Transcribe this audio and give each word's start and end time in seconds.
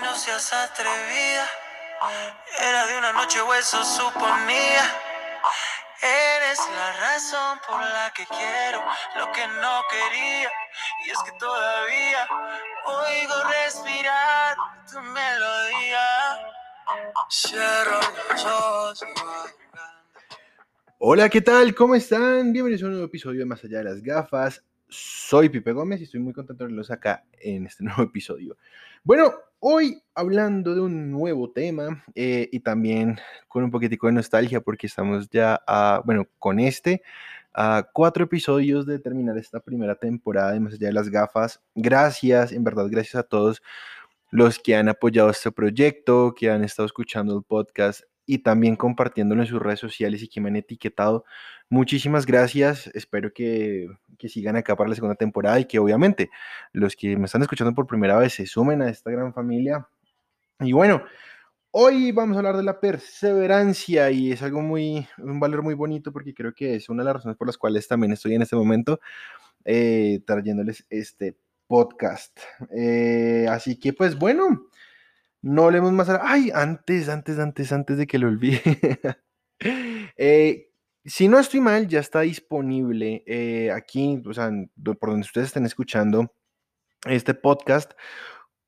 No 0.00 0.14
seas 0.16 0.52
atrevida. 0.52 1.46
Era 2.60 2.86
de 2.86 2.98
una 2.98 3.12
noche 3.12 3.40
o 3.40 3.54
eso 3.54 3.84
suponía. 3.84 4.82
Eres 6.02 6.58
la 6.76 6.92
razón 7.00 7.58
por 7.66 7.80
la 7.80 8.12
que 8.14 8.26
quiero 8.26 8.82
lo 9.16 9.32
que 9.32 9.46
no 9.46 9.82
quería. 9.90 10.50
Y 11.06 11.10
es 11.10 11.18
que 11.24 11.32
todavía 11.38 12.26
oigo 12.84 13.34
respirar 13.44 14.56
tu 14.90 15.00
melodía. 15.00 16.44
Hola, 20.98 21.28
¿qué 21.28 21.40
tal? 21.40 21.74
¿Cómo 21.74 21.94
están? 21.94 22.52
Bienvenidos 22.52 22.82
a 22.82 22.86
un 22.86 22.92
nuevo 22.92 23.06
episodio 23.06 23.40
de 23.40 23.46
Más 23.46 23.62
allá 23.64 23.78
de 23.78 23.84
las 23.84 24.02
gafas. 24.02 24.62
Soy 24.88 25.48
Pipe 25.48 25.72
Gómez 25.72 26.00
y 26.00 26.04
estoy 26.04 26.20
muy 26.20 26.32
contento 26.32 26.64
de 26.64 26.68
verlos 26.68 26.90
acá 26.90 27.24
en 27.40 27.66
este 27.66 27.84
nuevo 27.84 28.02
episodio. 28.02 28.56
Bueno, 29.02 29.34
hoy 29.66 30.02
hablando 30.14 30.74
de 30.74 30.82
un 30.82 31.10
nuevo 31.10 31.50
tema 31.50 32.04
eh, 32.14 32.50
y 32.52 32.60
también 32.60 33.18
con 33.48 33.64
un 33.64 33.70
poquitico 33.70 34.06
de 34.06 34.12
nostalgia 34.12 34.60
porque 34.60 34.86
estamos 34.86 35.30
ya, 35.30 35.58
a, 35.66 36.02
bueno, 36.04 36.26
con 36.38 36.60
este, 36.60 37.02
a 37.54 37.88
cuatro 37.94 38.24
episodios 38.24 38.84
de 38.84 38.98
terminar 38.98 39.38
esta 39.38 39.60
primera 39.60 39.94
temporada 39.94 40.52
de 40.52 40.60
Más 40.60 40.74
allá 40.74 40.88
de 40.88 40.92
las 40.92 41.08
gafas. 41.08 41.62
Gracias, 41.74 42.52
en 42.52 42.62
verdad, 42.62 42.88
gracias 42.90 43.14
a 43.14 43.22
todos 43.22 43.62
los 44.30 44.58
que 44.58 44.76
han 44.76 44.90
apoyado 44.90 45.30
este 45.30 45.50
proyecto, 45.50 46.34
que 46.36 46.50
han 46.50 46.62
estado 46.62 46.84
escuchando 46.84 47.34
el 47.34 47.42
podcast 47.42 48.02
y 48.26 48.38
también 48.38 48.76
compartiéndolo 48.76 49.42
en 49.42 49.48
sus 49.48 49.60
redes 49.60 49.80
sociales 49.80 50.22
y 50.22 50.28
que 50.28 50.40
me 50.40 50.48
han 50.48 50.56
etiquetado. 50.56 51.24
Muchísimas 51.68 52.26
gracias. 52.26 52.88
Espero 52.94 53.32
que, 53.32 53.88
que, 54.18 54.28
sigan 54.28 54.56
acá 54.56 54.76
para 54.76 54.88
la 54.90 54.94
segunda 54.94 55.16
temporada 55.16 55.58
y 55.60 55.66
que 55.66 55.78
obviamente 55.78 56.30
los 56.72 56.96
que 56.96 57.16
me 57.16 57.26
están 57.26 57.42
escuchando 57.42 57.74
por 57.74 57.86
primera 57.86 58.18
vez 58.18 58.34
se 58.34 58.46
sumen 58.46 58.82
a 58.82 58.88
esta 58.88 59.10
gran 59.10 59.32
familia. 59.34 59.86
Y 60.60 60.72
bueno, 60.72 61.02
hoy 61.70 62.12
vamos 62.12 62.36
a 62.36 62.38
hablar 62.38 62.56
de 62.56 62.62
la 62.62 62.80
perseverancia 62.80 64.10
y 64.10 64.32
es 64.32 64.42
algo 64.42 64.62
muy, 64.62 65.06
un 65.18 65.40
valor 65.40 65.62
muy 65.62 65.74
bonito 65.74 66.12
porque 66.12 66.32
creo 66.32 66.54
que 66.54 66.76
es 66.76 66.88
una 66.88 67.02
de 67.02 67.06
las 67.06 67.16
razones 67.16 67.36
por 67.36 67.48
las 67.48 67.58
cuales 67.58 67.88
también 67.88 68.12
estoy 68.12 68.34
en 68.34 68.42
este 68.42 68.56
momento 68.56 69.00
eh, 69.64 70.20
trayéndoles 70.26 70.86
este 70.88 71.36
podcast. 71.66 72.38
Eh, 72.76 73.46
así 73.50 73.78
que 73.78 73.92
pues 73.92 74.16
bueno. 74.16 74.68
No 75.44 75.70
leemos 75.70 75.92
más. 75.92 76.08
Ay, 76.22 76.50
antes, 76.54 77.10
antes, 77.10 77.38
antes, 77.38 77.70
antes 77.70 77.98
de 77.98 78.06
que 78.06 78.18
lo 78.18 78.28
olvide. 78.28 78.62
eh, 80.16 80.70
si 81.04 81.28
no 81.28 81.38
estoy 81.38 81.60
mal, 81.60 81.86
ya 81.86 82.00
está 82.00 82.22
disponible 82.22 83.22
eh, 83.26 83.70
aquí, 83.70 84.22
o 84.24 84.32
sea, 84.32 84.50
por 84.98 85.10
donde 85.10 85.26
ustedes 85.26 85.48
estén 85.48 85.66
escuchando 85.66 86.32
este 87.04 87.34
podcast. 87.34 87.92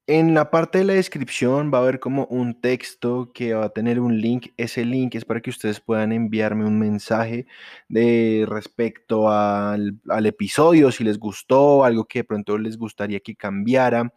En 0.07 0.35
la 0.35 0.51
parte 0.51 0.79
de 0.79 0.85
la 0.85 0.93
descripción 0.93 1.73
va 1.73 1.79
a 1.79 1.81
haber 1.81 1.99
como 1.99 2.27
un 2.27 2.61
texto 2.61 3.33
que 3.33 3.55
va 3.55 3.65
a 3.65 3.71
tener 3.71 3.99
un 3.99 4.21
link. 4.21 4.49
Ese 4.59 4.85
link 4.85 5.15
es 5.15 5.25
para 5.25 5.41
que 5.41 5.49
ustedes 5.49 5.81
puedan 5.81 6.13
enviarme 6.13 6.67
un 6.67 6.79
mensaje 6.79 7.47
de 7.89 8.45
respecto 8.47 9.31
al, 9.31 9.99
al 10.11 10.27
episodio, 10.27 10.93
si 10.93 11.05
les 11.05 11.19
gustó, 11.19 11.85
algo 11.85 12.05
que 12.05 12.19
de 12.19 12.25
pronto 12.25 12.59
les 12.59 12.77
gustaría 12.77 13.21
que 13.21 13.35
cambiara. 13.35 14.13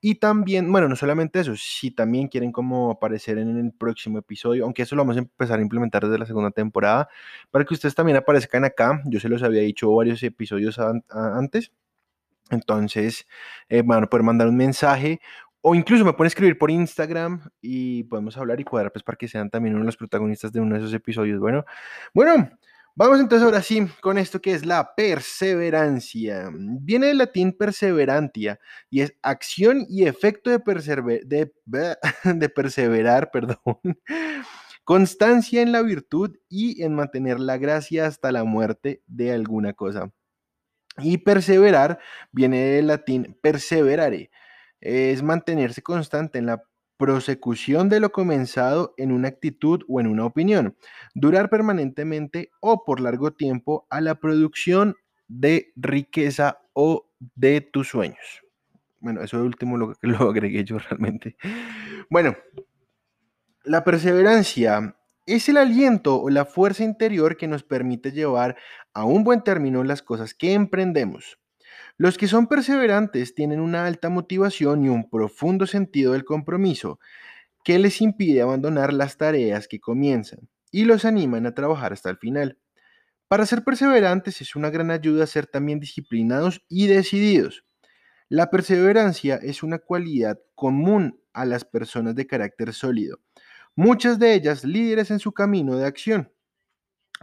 Y 0.00 0.16
también, 0.16 0.70
bueno, 0.70 0.88
no 0.88 0.96
solamente 0.96 1.40
eso, 1.40 1.56
si 1.56 1.90
también 1.90 2.28
quieren 2.28 2.52
como 2.52 2.90
aparecer 2.90 3.38
en 3.38 3.56
el 3.56 3.72
próximo 3.72 4.18
episodio, 4.18 4.64
aunque 4.64 4.82
eso 4.82 4.94
lo 4.94 5.02
vamos 5.02 5.16
a 5.16 5.20
empezar 5.20 5.58
a 5.58 5.62
implementar 5.62 6.04
desde 6.04 6.18
la 6.18 6.26
segunda 6.26 6.50
temporada, 6.50 7.08
para 7.50 7.64
que 7.64 7.74
ustedes 7.74 7.94
también 7.94 8.16
aparezcan 8.16 8.64
acá. 8.64 9.02
Yo 9.06 9.20
se 9.20 9.28
los 9.28 9.42
había 9.42 9.62
dicho 9.62 9.92
varios 9.94 10.22
episodios 10.22 10.78
antes. 10.78 11.72
Entonces, 12.50 13.26
eh, 13.68 13.82
van 13.84 14.06
poder 14.06 14.22
mandar 14.22 14.48
un 14.48 14.56
mensaje 14.56 15.20
o 15.68 15.74
incluso 15.74 16.04
me 16.04 16.12
pueden 16.12 16.28
escribir 16.28 16.58
por 16.58 16.70
Instagram 16.70 17.40
y 17.60 18.04
podemos 18.04 18.36
hablar 18.36 18.60
y 18.60 18.64
cuadrar 18.64 18.92
pues 18.92 19.02
para 19.02 19.16
que 19.16 19.26
sean 19.26 19.50
también 19.50 19.74
uno 19.74 19.82
de 19.82 19.86
los 19.86 19.96
protagonistas 19.96 20.52
de 20.52 20.60
uno 20.60 20.76
de 20.76 20.80
esos 20.80 20.94
episodios. 20.94 21.40
Bueno, 21.40 21.64
bueno, 22.14 22.50
Vamos 22.98 23.20
entonces 23.20 23.44
ahora 23.44 23.60
sí 23.60 23.86
con 24.00 24.16
esto 24.16 24.40
que 24.40 24.54
es 24.54 24.64
la 24.64 24.94
perseverancia. 24.94 26.48
Viene 26.50 27.08
del 27.08 27.18
latín 27.18 27.52
perseverantia 27.52 28.58
y 28.88 29.02
es 29.02 29.12
acción 29.20 29.84
y 29.86 30.06
efecto 30.06 30.48
de, 30.48 30.60
perseverar, 32.54 33.30
perdón, 33.32 33.58
constancia 34.84 35.60
en 35.60 35.72
la 35.72 35.82
virtud 35.82 36.38
y 36.48 36.82
en 36.82 36.94
mantener 36.94 37.38
la 37.38 37.58
gracia 37.58 38.06
hasta 38.06 38.32
la 38.32 38.44
muerte 38.44 39.02
de 39.06 39.32
alguna 39.32 39.74
cosa. 39.74 40.10
Y 40.98 41.18
perseverar 41.18 41.98
viene 42.32 42.64
del 42.64 42.86
latín 42.86 43.38
perseverare, 43.42 44.30
es 44.80 45.22
mantenerse 45.22 45.82
constante 45.82 46.38
en 46.38 46.46
la 46.46 46.62
prosecución 46.96 47.88
de 47.88 48.00
lo 48.00 48.12
comenzado 48.12 48.94
en 48.96 49.12
una 49.12 49.28
actitud 49.28 49.82
o 49.88 50.00
en 50.00 50.06
una 50.06 50.24
opinión, 50.24 50.76
durar 51.14 51.50
permanentemente 51.50 52.50
o 52.60 52.84
por 52.84 53.00
largo 53.00 53.32
tiempo 53.32 53.86
a 53.90 54.00
la 54.00 54.16
producción 54.16 54.96
de 55.28 55.72
riqueza 55.76 56.58
o 56.72 57.08
de 57.34 57.60
tus 57.60 57.88
sueños. 57.88 58.42
Bueno, 59.00 59.22
eso 59.22 59.42
último 59.42 59.76
lo, 59.76 59.94
lo 60.02 60.30
agregué 60.30 60.64
yo 60.64 60.78
realmente. 60.78 61.36
Bueno, 62.08 62.36
la 63.64 63.84
perseverancia 63.84 64.96
es 65.26 65.48
el 65.48 65.56
aliento 65.56 66.22
o 66.22 66.30
la 66.30 66.44
fuerza 66.44 66.84
interior 66.84 67.36
que 67.36 67.48
nos 67.48 67.64
permite 67.64 68.12
llevar 68.12 68.56
a 68.94 69.04
un 69.04 69.24
buen 69.24 69.42
término 69.42 69.82
las 69.82 70.02
cosas 70.02 70.34
que 70.34 70.52
emprendemos. 70.52 71.38
Los 71.98 72.18
que 72.18 72.28
son 72.28 72.46
perseverantes 72.46 73.34
tienen 73.34 73.60
una 73.60 73.86
alta 73.86 74.10
motivación 74.10 74.84
y 74.84 74.88
un 74.88 75.08
profundo 75.08 75.66
sentido 75.66 76.12
del 76.12 76.24
compromiso 76.24 77.00
que 77.64 77.78
les 77.78 78.00
impide 78.00 78.42
abandonar 78.42 78.92
las 78.92 79.16
tareas 79.16 79.66
que 79.66 79.80
comienzan 79.80 80.48
y 80.70 80.84
los 80.84 81.04
animan 81.04 81.46
a 81.46 81.54
trabajar 81.54 81.92
hasta 81.92 82.10
el 82.10 82.18
final. 82.18 82.58
Para 83.28 83.46
ser 83.46 83.64
perseverantes 83.64 84.40
es 84.40 84.54
una 84.54 84.70
gran 84.70 84.90
ayuda 84.90 85.26
ser 85.26 85.46
también 85.46 85.80
disciplinados 85.80 86.64
y 86.68 86.86
decididos. 86.86 87.64
La 88.28 88.50
perseverancia 88.50 89.36
es 89.36 89.62
una 89.62 89.78
cualidad 89.78 90.38
común 90.54 91.20
a 91.32 91.44
las 91.44 91.64
personas 91.64 92.14
de 92.14 92.26
carácter 92.26 92.72
sólido, 92.72 93.20
muchas 93.74 94.18
de 94.18 94.34
ellas 94.34 94.64
líderes 94.64 95.10
en 95.10 95.18
su 95.18 95.32
camino 95.32 95.76
de 95.76 95.86
acción, 95.86 96.32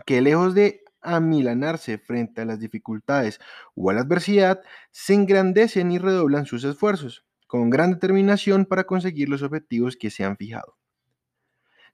que 0.06 0.22
lejos 0.22 0.56
de 0.56 0.83
amilanarse 1.04 1.98
frente 1.98 2.42
a 2.42 2.46
las 2.46 2.60
dificultades 2.60 3.40
o 3.76 3.90
a 3.90 3.94
la 3.94 4.02
adversidad, 4.02 4.62
se 4.92 5.14
engrandecen 5.14 5.92
y 5.92 5.98
redoblan 5.98 6.46
sus 6.46 6.64
esfuerzos, 6.64 7.26
con 7.48 7.70
gran 7.70 7.92
determinación 7.92 8.66
para 8.66 8.86
conseguir 8.86 9.30
los 9.30 9.44
objetivos 9.44 9.96
que 9.96 10.10
se 10.10 10.24
han 10.24 10.38
fijado. 10.38 10.78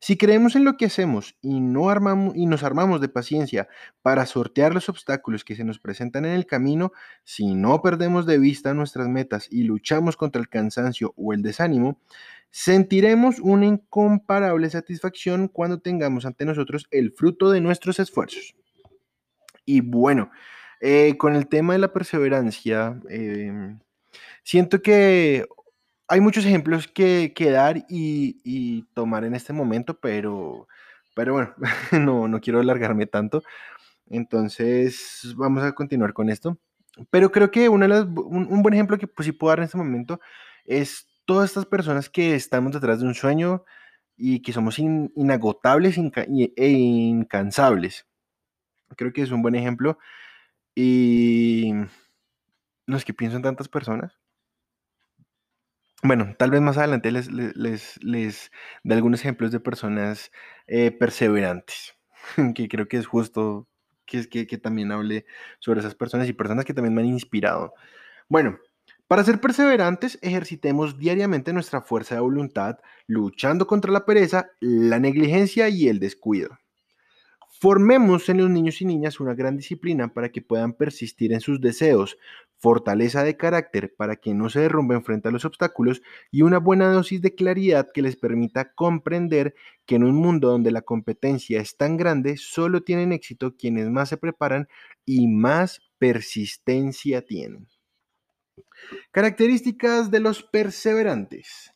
Si 0.01 0.15
creemos 0.15 0.55
en 0.55 0.63
lo 0.63 0.77
que 0.77 0.85
hacemos 0.85 1.35
y, 1.41 1.59
no 1.59 1.89
armamos, 1.89 2.33
y 2.33 2.45
nos 2.45 2.63
armamos 2.63 3.01
de 3.01 3.09
paciencia 3.09 3.67
para 4.01 4.25
sortear 4.25 4.73
los 4.73 4.87
obstáculos 4.87 5.43
que 5.43 5.57
se 5.57 5.65
nos 5.65 5.77
presentan 5.77 6.23
en 6.23 6.31
el 6.31 6.45
camino, 6.45 6.93
si 7.25 7.53
no 7.53 7.81
perdemos 7.81 8.25
de 8.25 8.37
vista 8.37 8.73
nuestras 8.73 9.09
metas 9.09 9.49
y 9.51 9.63
luchamos 9.63 10.15
contra 10.15 10.41
el 10.41 10.47
cansancio 10.47 11.13
o 11.17 11.33
el 11.33 11.41
desánimo, 11.41 11.99
sentiremos 12.49 13.39
una 13.39 13.65
incomparable 13.65 14.69
satisfacción 14.69 15.49
cuando 15.49 15.81
tengamos 15.81 16.25
ante 16.25 16.45
nosotros 16.45 16.87
el 16.91 17.11
fruto 17.11 17.51
de 17.51 17.59
nuestros 17.59 17.99
esfuerzos. 17.99 18.55
Y 19.69 19.81
bueno, 19.81 20.31
eh, 20.81 21.15
con 21.19 21.35
el 21.35 21.47
tema 21.47 21.73
de 21.73 21.79
la 21.79 21.93
perseverancia, 21.93 22.99
em, 23.07 23.79
siento 24.43 24.81
que 24.81 25.45
hay 26.07 26.21
muchos 26.21 26.43
ejemplos 26.43 26.87
que, 26.87 27.31
dar 27.51 27.77
y, 27.87 28.41
y, 28.43 28.83
tomar 28.95 29.25
en 29.25 29.35
este 29.35 29.53
momento, 29.53 29.99
pero, 29.99 30.67
pero 31.15 31.33
bueno, 31.33 31.53
no, 31.91 32.27
no 32.27 32.41
quiero 32.41 32.59
alargarme 32.59 33.05
tanto. 33.05 33.43
Entonces, 34.09 35.35
vamos 35.37 35.63
a 35.63 35.73
continuar 35.73 36.13
con 36.13 36.29
esto. 36.31 36.57
Pero 37.11 37.31
creo 37.31 37.51
que 37.51 37.69
una 37.69 37.87
de 37.87 37.89
las, 37.89 38.05
un, 38.05 38.63
buen 38.63 38.73
ejemplo 38.73 38.97
que 38.97 39.07
pues, 39.07 39.27
sí 39.27 39.33
puedo 39.33 39.51
dar 39.51 39.59
en 39.59 39.65
este 39.65 39.77
momento 39.77 40.19
es 40.65 41.07
todas 41.25 41.51
estas 41.51 41.67
personas 41.67 42.09
que 42.09 42.33
estamos 42.33 42.73
detrás 42.73 43.01
de 43.01 43.05
un 43.05 43.13
sueño 43.13 43.65
y 44.17 44.41
que 44.41 44.51
somos 44.51 44.79
inagotables 44.79 45.95
e 45.97 46.69
incansables. 46.69 48.08
Creo 48.95 49.13
que 49.13 49.21
es 49.21 49.31
un 49.31 49.41
buen 49.41 49.55
ejemplo. 49.55 49.97
Y 50.75 51.73
no 52.87 52.99
que 52.99 53.13
pienso 53.13 53.37
en 53.37 53.43
tantas 53.43 53.67
personas. 53.67 54.17
Bueno, 56.01 56.33
tal 56.37 56.51
vez 56.51 56.61
más 56.61 56.77
adelante 56.77 57.11
les, 57.11 57.29
les, 57.29 58.01
les, 58.01 58.51
de 58.83 58.95
algunos 58.95 59.19
ejemplos 59.19 59.51
de 59.51 59.59
personas 59.59 60.31
eh, 60.67 60.91
perseverantes, 60.91 61.95
que 62.55 62.69
creo 62.69 62.87
que 62.87 62.97
es 62.97 63.05
justo 63.05 63.67
que, 64.05 64.29
que, 64.29 64.47
que 64.47 64.57
también 64.57 64.93
hable 64.93 65.25
sobre 65.59 65.81
esas 65.81 65.95
personas 65.95 66.29
y 66.29 66.33
personas 66.33 66.63
que 66.63 66.73
también 66.73 66.95
me 66.95 67.01
han 67.01 67.07
inspirado. 67.07 67.73
Bueno, 68.29 68.59
para 69.07 69.25
ser 69.25 69.41
perseverantes, 69.41 70.17
ejercitemos 70.21 70.97
diariamente 70.97 71.51
nuestra 71.51 71.81
fuerza 71.81 72.15
de 72.15 72.21
voluntad, 72.21 72.77
luchando 73.05 73.67
contra 73.67 73.91
la 73.91 74.05
pereza, 74.05 74.51
la 74.61 74.99
negligencia 74.99 75.67
y 75.67 75.89
el 75.89 75.99
descuido 75.99 76.57
Formemos 77.61 78.29
en 78.29 78.37
los 78.37 78.49
niños 78.49 78.81
y 78.81 78.85
niñas 78.85 79.19
una 79.19 79.33
gran 79.33 79.57
disciplina 79.57 80.13
para 80.13 80.29
que 80.29 80.41
puedan 80.41 80.71
persistir 80.71 81.33
en 81.33 81.41
sus 81.41 81.59
deseos, 81.59 82.17
fortaleza 82.57 83.21
de 83.25 83.35
carácter 83.35 83.93
para 83.97 84.15
que 84.15 84.33
no 84.33 84.49
se 84.49 84.61
derrumben 84.61 85.03
frente 85.03 85.27
a 85.27 85.31
los 85.31 85.43
obstáculos 85.43 86.01
y 86.31 86.43
una 86.43 86.59
buena 86.59 86.89
dosis 86.89 87.21
de 87.21 87.35
claridad 87.35 87.89
que 87.93 88.01
les 88.01 88.15
permita 88.15 88.73
comprender 88.73 89.55
que 89.85 89.95
en 89.95 90.05
un 90.05 90.15
mundo 90.15 90.49
donde 90.49 90.71
la 90.71 90.83
competencia 90.83 91.59
es 91.59 91.75
tan 91.75 91.97
grande, 91.97 92.37
solo 92.37 92.81
tienen 92.81 93.11
éxito 93.11 93.57
quienes 93.57 93.89
más 93.89 94.07
se 94.07 94.15
preparan 94.15 94.69
y 95.05 95.27
más 95.27 95.81
persistencia 95.97 97.25
tienen. 97.25 97.67
Características 99.11 100.11
de 100.11 100.21
los 100.21 100.43
perseverantes. 100.43 101.73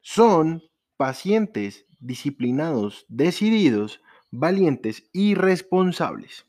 Son 0.00 0.62
pacientes, 0.96 1.86
disciplinados, 1.98 3.04
decididos, 3.08 4.00
valientes 4.30 5.08
y 5.12 5.34
responsables. 5.34 6.46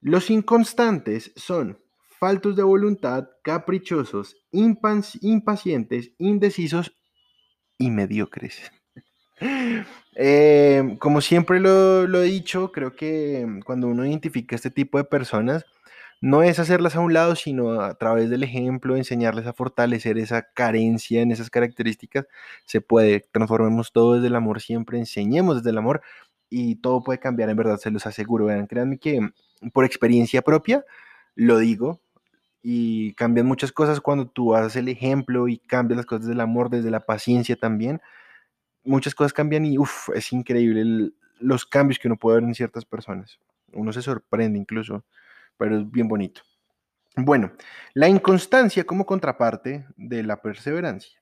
Los 0.00 0.30
inconstantes 0.30 1.32
son 1.36 1.78
faltos 2.18 2.56
de 2.56 2.62
voluntad, 2.62 3.28
caprichosos, 3.42 4.36
impacientes, 4.50 6.12
indecisos 6.18 6.96
y 7.78 7.90
mediocres. 7.90 8.60
Eh, 10.20 10.96
como 10.98 11.20
siempre 11.20 11.60
lo, 11.60 12.08
lo, 12.08 12.20
he 12.20 12.24
dicho, 12.24 12.72
creo 12.72 12.96
que 12.96 13.46
cuando 13.64 13.86
uno 13.86 14.04
identifica 14.04 14.56
este 14.56 14.68
tipo 14.68 14.98
de 14.98 15.04
personas, 15.04 15.64
no 16.20 16.42
es 16.42 16.58
hacerlas 16.58 16.96
a 16.96 17.00
un 17.00 17.12
lado, 17.12 17.36
sino 17.36 17.80
a 17.80 17.94
través 17.94 18.28
del 18.28 18.42
ejemplo, 18.42 18.96
enseñarles 18.96 19.46
a 19.46 19.52
fortalecer 19.52 20.18
esa 20.18 20.42
carencia 20.52 21.22
en 21.22 21.30
esas 21.30 21.50
características. 21.50 22.26
Se 22.64 22.80
puede, 22.80 23.20
transformemos 23.32 23.92
todo 23.92 24.14
desde 24.14 24.26
el 24.26 24.34
amor, 24.34 24.60
siempre 24.60 24.98
enseñemos 24.98 25.58
desde 25.58 25.70
el 25.70 25.78
amor 25.78 26.02
y 26.50 26.76
todo 26.76 27.02
puede 27.02 27.18
cambiar, 27.18 27.50
en 27.50 27.56
verdad, 27.56 27.78
se 27.78 27.90
los 27.90 28.06
aseguro. 28.06 28.46
Vean, 28.46 28.66
créanme 28.66 28.98
que 28.98 29.20
por 29.72 29.84
experiencia 29.84 30.42
propia, 30.42 30.84
lo 31.34 31.58
digo, 31.58 32.00
y 32.62 33.14
cambian 33.14 33.46
muchas 33.46 33.72
cosas 33.72 34.00
cuando 34.00 34.28
tú 34.28 34.54
haces 34.54 34.76
el 34.76 34.88
ejemplo 34.88 35.48
y 35.48 35.58
cambias 35.58 35.96
las 35.96 36.06
cosas 36.06 36.26
del 36.26 36.40
amor, 36.40 36.70
desde 36.70 36.90
la 36.90 37.00
paciencia 37.00 37.56
también. 37.56 38.00
Muchas 38.84 39.14
cosas 39.14 39.32
cambian 39.32 39.64
y 39.66 39.78
uff, 39.78 40.08
es 40.14 40.32
increíble 40.32 41.12
los 41.40 41.66
cambios 41.66 41.98
que 41.98 42.08
uno 42.08 42.16
puede 42.16 42.40
ver 42.40 42.44
en 42.44 42.54
ciertas 42.54 42.84
personas. 42.84 43.38
Uno 43.72 43.92
se 43.92 44.02
sorprende 44.02 44.58
incluso, 44.58 45.04
pero 45.56 45.78
es 45.78 45.90
bien 45.90 46.08
bonito. 46.08 46.42
Bueno, 47.16 47.52
la 47.94 48.08
inconstancia 48.08 48.84
como 48.84 49.04
contraparte 49.04 49.86
de 49.96 50.22
la 50.22 50.40
perseverancia. 50.40 51.20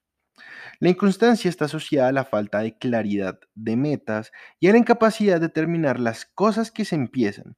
La 0.81 0.91
inconstancia 0.91 1.49
está 1.49 1.65
asociada 1.65 2.09
a 2.09 2.13
la 2.13 2.25
falta 2.25 2.61
de 2.61 2.77
claridad 2.77 3.39
de 3.55 3.77
metas 3.77 4.33
y 4.61 4.69
a 4.69 4.73
la 4.73 4.79
incapacidad 4.79 5.41
de 5.41 5.49
terminar 5.49 5.99
las 5.99 6.27
cosas 6.27 6.71
que 6.71 6.85
se 6.85 6.97
empiezan. 6.97 7.57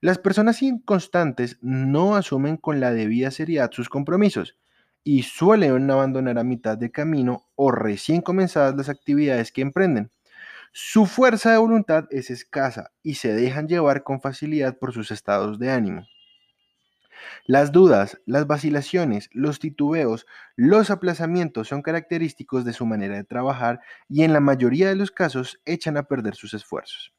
Las 0.00 0.18
personas 0.18 0.62
inconstantes 0.62 1.58
no 1.60 2.16
asumen 2.16 2.56
con 2.56 2.80
la 2.80 2.92
debida 2.92 3.30
seriedad 3.30 3.70
sus 3.72 3.88
compromisos 3.88 4.56
y 5.02 5.22
suelen 5.22 5.90
abandonar 5.90 6.38
a 6.38 6.44
mitad 6.44 6.76
de 6.78 6.90
camino 6.90 7.48
o 7.56 7.72
recién 7.72 8.20
comenzadas 8.20 8.76
las 8.76 8.88
actividades 8.88 9.50
que 9.52 9.62
emprenden. 9.62 10.10
Su 10.72 11.06
fuerza 11.06 11.50
de 11.50 11.58
voluntad 11.58 12.04
es 12.10 12.30
escasa 12.30 12.92
y 13.02 13.14
se 13.14 13.34
dejan 13.34 13.66
llevar 13.66 14.04
con 14.04 14.20
facilidad 14.20 14.78
por 14.78 14.92
sus 14.92 15.10
estados 15.10 15.58
de 15.58 15.70
ánimo. 15.70 16.06
Las 17.46 17.72
dudas, 17.72 18.20
las 18.26 18.46
vacilaciones, 18.46 19.28
los 19.32 19.58
titubeos, 19.58 20.26
los 20.56 20.90
aplazamientos 20.90 21.68
son 21.68 21.82
característicos 21.82 22.64
de 22.64 22.72
su 22.72 22.86
manera 22.86 23.16
de 23.16 23.24
trabajar 23.24 23.80
y 24.08 24.22
en 24.22 24.32
la 24.32 24.40
mayoría 24.40 24.88
de 24.88 24.96
los 24.96 25.10
casos 25.10 25.60
echan 25.64 25.96
a 25.96 26.04
perder 26.04 26.34
sus 26.34 26.54
esfuerzos. 26.54 27.12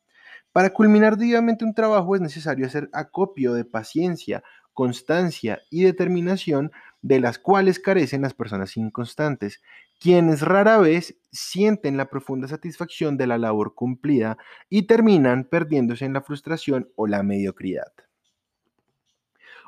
Para 0.51 0.71
culminar 0.71 1.17
dignamente 1.17 1.63
un 1.63 1.73
trabajo 1.73 2.15
es 2.15 2.21
necesario 2.21 2.65
hacer 2.65 2.89
acopio 2.91 3.53
de 3.53 3.63
paciencia, 3.63 4.43
constancia 4.73 5.61
y 5.69 5.83
determinación 5.83 6.71
de 7.01 7.19
las 7.19 7.39
cuales 7.39 7.79
carecen 7.79 8.21
las 8.21 8.33
personas 8.33 8.77
inconstantes, 8.77 9.61
quienes 9.99 10.41
rara 10.41 10.77
vez 10.77 11.17
sienten 11.31 11.97
la 11.97 12.09
profunda 12.09 12.47
satisfacción 12.47 13.17
de 13.17 13.27
la 13.27 13.37
labor 13.37 13.75
cumplida 13.75 14.37
y 14.69 14.83
terminan 14.83 15.45
perdiéndose 15.45 16.05
en 16.05 16.13
la 16.13 16.21
frustración 16.21 16.89
o 16.95 17.07
la 17.07 17.23
mediocridad. 17.23 17.91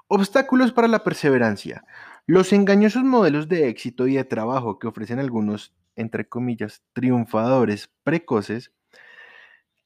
Obstáculos 0.08 0.72
para 0.72 0.88
la 0.88 1.04
perseverancia. 1.04 1.86
Los 2.28 2.54
engañosos 2.54 3.04
modelos 3.04 3.48
de 3.48 3.68
éxito 3.70 4.08
y 4.08 4.16
de 4.16 4.24
trabajo 4.24 4.80
que 4.80 4.88
ofrecen 4.88 5.20
algunos, 5.20 5.74
entre 5.96 6.28
comillas, 6.28 6.84
triunfadores 6.94 7.90
precoces, 8.04 8.72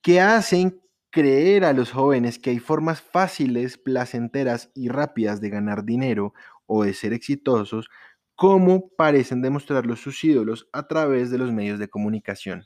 que 0.01 0.21
hacen 0.21 0.81
creer 1.09 1.65
a 1.65 1.73
los 1.73 1.91
jóvenes 1.91 2.39
que 2.39 2.51
hay 2.51 2.59
formas 2.59 3.01
fáciles, 3.01 3.77
placenteras 3.77 4.71
y 4.75 4.89
rápidas 4.89 5.41
de 5.41 5.49
ganar 5.49 5.83
dinero 5.83 6.33
o 6.65 6.83
de 6.83 6.93
ser 6.93 7.13
exitosos, 7.13 7.89
como 8.35 8.89
parecen 8.89 9.41
demostrarlo 9.41 9.95
sus 9.95 10.23
ídolos 10.23 10.67
a 10.73 10.87
través 10.87 11.31
de 11.31 11.39
los 11.39 11.51
medios 11.51 11.79
de 11.79 11.87
comunicación. 11.87 12.65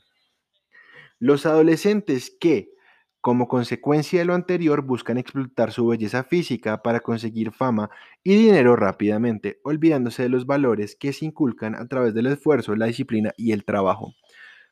Los 1.18 1.46
adolescentes 1.46 2.36
que, 2.38 2.74
como 3.22 3.46
consecuencia 3.46 4.18
de 4.18 4.24
lo 4.24 4.34
anterior, 4.34 4.82
buscan 4.82 5.16
explotar 5.16 5.70
su 5.70 5.86
belleza 5.86 6.24
física 6.24 6.82
para 6.82 6.98
conseguir 6.98 7.52
fama 7.52 7.88
y 8.24 8.34
dinero 8.34 8.74
rápidamente, 8.74 9.60
olvidándose 9.62 10.24
de 10.24 10.28
los 10.28 10.44
valores 10.44 10.96
que 10.96 11.12
se 11.12 11.26
inculcan 11.26 11.76
a 11.76 11.86
través 11.86 12.14
del 12.14 12.26
esfuerzo, 12.26 12.74
la 12.74 12.86
disciplina 12.86 13.32
y 13.36 13.52
el 13.52 13.64
trabajo. 13.64 14.12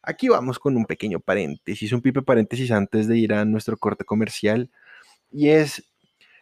Aquí 0.02 0.28
vamos 0.28 0.58
con 0.58 0.76
un 0.76 0.84
pequeño 0.84 1.20
paréntesis, 1.20 1.92
un 1.92 2.02
pipe 2.02 2.22
paréntesis 2.22 2.72
antes 2.72 3.06
de 3.06 3.18
ir 3.18 3.32
a 3.34 3.44
nuestro 3.44 3.76
corte 3.76 4.04
comercial, 4.04 4.68
y 5.30 5.50
es 5.50 5.92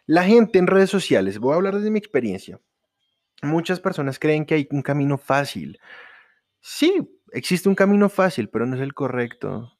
la 0.07 0.23
gente 0.23 0.57
en 0.57 0.65
redes 0.65 0.89
sociales. 0.89 1.37
Voy 1.37 1.53
a 1.53 1.57
hablar 1.57 1.75
desde 1.75 1.91
mi 1.91 1.99
experiencia. 1.99 2.59
Muchas 3.43 3.79
personas 3.79 4.17
creen 4.17 4.47
que 4.47 4.55
hay 4.55 4.67
un 4.71 4.81
camino 4.81 5.19
fácil. 5.19 5.79
Sí, 6.59 7.07
existe 7.33 7.69
un 7.69 7.75
camino 7.75 8.09
fácil, 8.09 8.49
pero 8.49 8.65
no 8.65 8.75
es 8.75 8.81
el 8.81 8.95
correcto. 8.95 9.78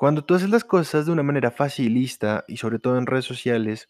Cuando 0.00 0.24
tú 0.24 0.34
haces 0.34 0.48
las 0.48 0.64
cosas 0.64 1.04
de 1.04 1.12
una 1.12 1.22
manera 1.22 1.50
facilista 1.50 2.46
y 2.48 2.56
sobre 2.56 2.78
todo 2.78 2.96
en 2.96 3.04
redes 3.04 3.26
sociales, 3.26 3.86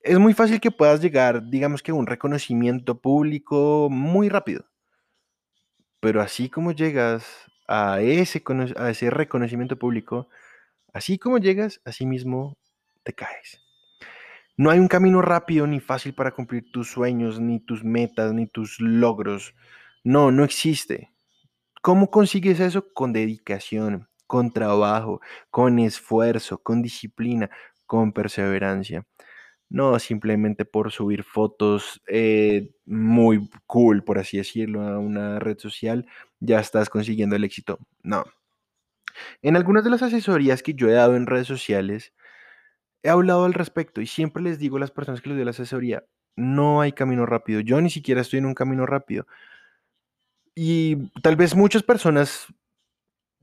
es 0.00 0.18
muy 0.18 0.32
fácil 0.32 0.62
que 0.62 0.70
puedas 0.70 1.02
llegar, 1.02 1.50
digamos 1.50 1.82
que 1.82 1.90
a 1.90 1.94
un 1.94 2.06
reconocimiento 2.06 3.02
público 3.02 3.88
muy 3.90 4.30
rápido. 4.30 4.64
Pero 6.00 6.22
así 6.22 6.48
como 6.48 6.72
llegas 6.72 7.26
a 7.68 8.00
ese, 8.00 8.42
a 8.78 8.88
ese 8.88 9.10
reconocimiento 9.10 9.78
público, 9.78 10.30
así 10.94 11.18
como 11.18 11.36
llegas, 11.36 11.82
así 11.84 12.06
mismo 12.06 12.56
te 13.02 13.12
caes. 13.12 13.60
No 14.56 14.70
hay 14.70 14.78
un 14.78 14.88
camino 14.88 15.20
rápido 15.20 15.66
ni 15.66 15.80
fácil 15.80 16.14
para 16.14 16.30
cumplir 16.30 16.72
tus 16.72 16.90
sueños, 16.90 17.40
ni 17.40 17.60
tus 17.60 17.84
metas, 17.84 18.32
ni 18.32 18.46
tus 18.46 18.80
logros. 18.80 19.54
No, 20.02 20.30
no 20.32 20.44
existe. 20.44 21.12
¿Cómo 21.82 22.10
consigues 22.10 22.58
eso? 22.58 22.90
Con 22.94 23.12
dedicación, 23.12 24.08
con 24.26 24.52
trabajo, 24.52 25.20
con 25.50 25.78
esfuerzo, 25.78 26.58
con 26.58 26.82
disciplina, 26.82 27.50
con 27.86 28.12
perseverancia. 28.12 29.06
No 29.68 29.98
simplemente 29.98 30.64
por 30.64 30.92
subir 30.92 31.24
fotos 31.24 32.02
eh, 32.06 32.70
muy 32.84 33.50
cool, 33.66 34.04
por 34.04 34.18
así 34.18 34.36
decirlo, 34.38 34.82
a 34.82 34.98
una 34.98 35.38
red 35.40 35.58
social, 35.58 36.06
ya 36.40 36.60
estás 36.60 36.88
consiguiendo 36.88 37.36
el 37.36 37.44
éxito. 37.44 37.78
No. 38.02 38.24
En 39.42 39.56
algunas 39.56 39.84
de 39.84 39.90
las 39.90 40.02
asesorías 40.02 40.62
que 40.62 40.74
yo 40.74 40.88
he 40.88 40.92
dado 40.92 41.16
en 41.16 41.26
redes 41.26 41.46
sociales, 41.46 42.12
he 43.02 43.08
hablado 43.08 43.44
al 43.44 43.54
respecto 43.54 44.00
y 44.00 44.06
siempre 44.06 44.42
les 44.42 44.58
digo 44.58 44.76
a 44.76 44.80
las 44.80 44.90
personas 44.90 45.20
que 45.20 45.28
les 45.30 45.38
doy 45.38 45.44
la 45.44 45.50
asesoría, 45.52 46.04
no 46.36 46.80
hay 46.80 46.92
camino 46.92 47.26
rápido. 47.26 47.60
Yo 47.60 47.80
ni 47.80 47.90
siquiera 47.90 48.20
estoy 48.20 48.38
en 48.38 48.46
un 48.46 48.54
camino 48.54 48.86
rápido. 48.86 49.26
Y 50.54 51.10
tal 51.22 51.36
vez 51.36 51.54
muchas 51.54 51.82
personas 51.82 52.46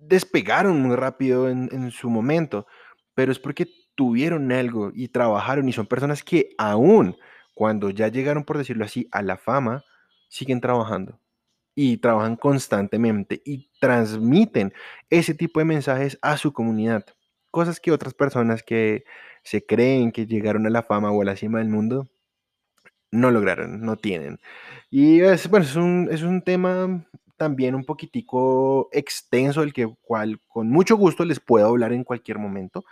despegaron 0.07 0.81
muy 0.81 0.95
rápido 0.95 1.49
en, 1.49 1.91
su 1.91 2.09
momento, 2.09 2.67
pero 3.13 3.31
es 3.31 3.39
porque 3.39 3.67
tuvieron 3.95 4.51
algo 4.51 4.91
y 4.93 5.09
trabajaron 5.09 5.69
y 5.69 5.73
son 5.73 5.85
personas 5.85 6.23
que 6.23 6.49
aún 6.57 7.15
cuando 7.53 7.89
ya 7.89 8.07
llegaron, 8.07 8.43
por 8.43 8.57
decirlo 8.57 8.85
así, 8.85 9.07
a 9.11 9.21
la 9.21 9.37
fama, 9.37 9.83
siguen 10.29 10.61
trabajando 10.61 11.19
y 11.75 11.97
trabajan 11.97 12.35
constantemente 12.35 13.41
y 13.45 13.69
transmiten 13.79 14.73
ese 15.09 15.33
tipo 15.33 15.59
de 15.59 15.65
mensajes 15.65 16.17
a 16.21 16.37
su 16.37 16.53
comunidad. 16.53 17.05
Cosas 17.51 17.79
que 17.79 17.91
otras 17.91 18.13
personas 18.13 18.63
que 18.63 19.05
se 19.43 19.65
creen 19.65 20.11
que 20.11 20.25
llegaron 20.25 20.65
a 20.65 20.69
la 20.69 20.83
fama 20.83 21.11
o 21.11 21.21
a 21.21 21.25
la 21.25 21.35
cima 21.35 21.59
del 21.59 21.69
mundo 21.69 22.09
no 23.11 23.29
lograron, 23.29 23.81
no 23.81 23.95
tienen. 23.95 24.39
Y 24.89 25.21
bueno, 25.21 25.65
es 25.65 25.75
un, 25.75 26.09
es 26.11 26.23
un 26.23 26.41
tema 26.41 27.05
también 27.43 27.75
un 27.75 27.85
poquitico 27.85 28.89
extenso, 28.91 29.63
el 29.63 29.73
que 29.73 29.93
cual 30.01 30.39
con 30.47 30.69
mucho 30.69 30.95
gusto 30.95 31.25
les 31.25 31.39
puedo 31.39 31.67
hablar 31.67 31.93
en 31.93 32.03
cualquier 32.03 32.39
momento. 32.39 32.85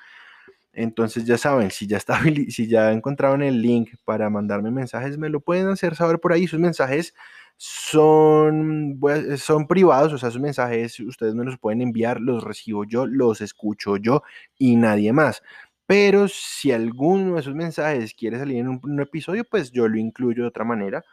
Entonces 0.74 1.26
ya 1.26 1.38
saben, 1.38 1.72
si 1.72 1.88
ya, 1.88 1.98
está, 1.98 2.20
si 2.50 2.68
ya 2.68 2.92
encontraron 2.92 3.44
el 3.44 3.62
link 3.62 3.92
para 4.06 4.30
mandarme 4.30 4.72
mensajes, 4.72 5.18
me 5.18 5.30
lo 5.30 5.42
pueden 5.42 5.68
hacer 5.68 5.96
saber 5.96 6.20
por 6.20 6.34
ahí. 6.34 6.48
Sus 6.48 6.60
mensajes 6.60 7.14
son, 7.58 9.00
son 9.38 9.68
privados, 9.68 10.14
o 10.14 10.18
sea, 10.18 10.32
sus 10.32 10.42
mensajes 10.42 11.00
ustedes 11.00 11.36
me 11.36 11.46
los 11.46 11.58
pueden 11.60 11.82
enviar, 11.82 12.20
los 12.20 12.44
recibo 12.44 12.86
yo, 12.86 13.06
los 13.06 13.42
escucho 13.42 13.98
yo 13.98 14.24
y 14.58 14.76
nadie 14.76 15.14
más. 15.14 15.44
pero 15.86 16.28
si 16.30 16.72
alguno 16.72 17.36
de 17.36 17.42
esos 17.42 17.56
mensajes 17.56 18.14
quiere 18.14 18.40
salir 18.40 18.58
en 18.60 18.70
un, 18.70 19.00
episodio, 19.02 19.44
pues 19.46 19.72
yo 19.72 19.88
lo 19.88 19.98
incluyo 19.98 20.44
de 20.44 20.50
otra 20.50 20.64
manera, 20.66 21.04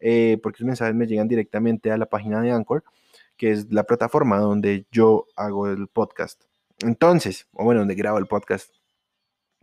eh, 0.00 0.38
porque 0.42 0.56
esos 0.56 0.66
mensajes 0.66 0.94
me 0.94 1.06
llegan 1.06 1.28
directamente 1.28 1.90
a 1.90 1.98
la 1.98 2.06
página 2.06 2.40
de 2.40 2.52
Anchor, 2.52 2.84
que 3.36 3.52
es 3.52 3.72
la 3.72 3.84
plataforma 3.84 4.38
donde 4.38 4.86
yo 4.90 5.26
hago 5.36 5.68
el 5.68 5.88
podcast. 5.88 6.44
Entonces, 6.80 7.48
o 7.52 7.64
bueno, 7.64 7.80
donde 7.80 7.94
grabo 7.94 8.18
el 8.18 8.26
podcast. 8.26 8.72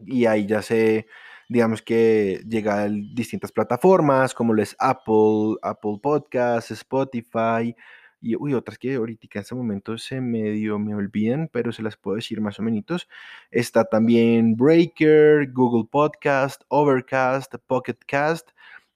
Y 0.06 0.26
ahí 0.26 0.46
ya 0.46 0.62
sé, 0.62 1.08
digamos 1.50 1.82
que 1.82 2.42
llega 2.48 2.84
a 2.84 2.90
distintas 2.90 3.52
plataformas 3.52 4.34
como 4.34 4.54
lo 4.54 4.62
es 4.62 4.76
Apple, 4.80 5.56
Apple 5.62 6.00
Podcasts, 6.02 6.72
Spotify, 6.72 7.76
y 8.26 8.36
uy, 8.36 8.56
otras 8.56 8.80
que 8.80 8.96
ahorita 8.96 9.28
en 9.32 9.42
este 9.42 9.54
momento 9.54 9.98
se 10.00 10.20
medio 10.20 10.80
me 10.80 10.96
olvidan, 10.96 11.48
pero 11.52 11.72
se 11.72 11.84
las 11.84 11.96
puedo 11.96 12.16
decir 12.16 12.42
más 12.42 12.60
o 12.60 12.64
menos. 12.64 13.08
Está 13.52 13.86
también 13.86 14.56
Breaker, 14.56 15.52
Google 15.52 15.88
Podcast, 15.92 16.64
Overcast, 16.70 17.54
Pocket 17.68 17.98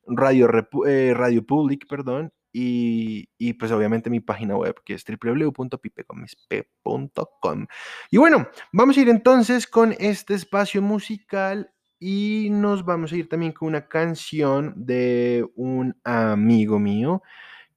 Radio, 0.09 0.49
eh, 0.87 1.13
Radio 1.15 1.45
Public, 1.45 1.87
perdón, 1.87 2.33
y, 2.51 3.29
y, 3.37 3.53
pues 3.53 3.71
obviamente 3.71 4.09
mi 4.09 4.19
página 4.19 4.57
web 4.57 4.73
que 4.83 4.95
es 4.95 5.05
www.pipecomisp.com. 5.05 7.67
Y 8.09 8.17
bueno, 8.17 8.47
vamos 8.73 8.97
a 8.97 9.01
ir 9.01 9.09
entonces 9.09 9.67
con 9.67 9.93
este 9.99 10.33
espacio 10.33 10.81
musical 10.81 11.71
y 11.99 12.47
nos 12.49 12.83
vamos 12.85 13.11
a 13.11 13.17
ir 13.17 13.29
también 13.29 13.51
con 13.51 13.67
una 13.67 13.87
canción 13.87 14.73
de 14.75 15.47
un 15.55 15.95
amigo 16.03 16.79
mío 16.79 17.21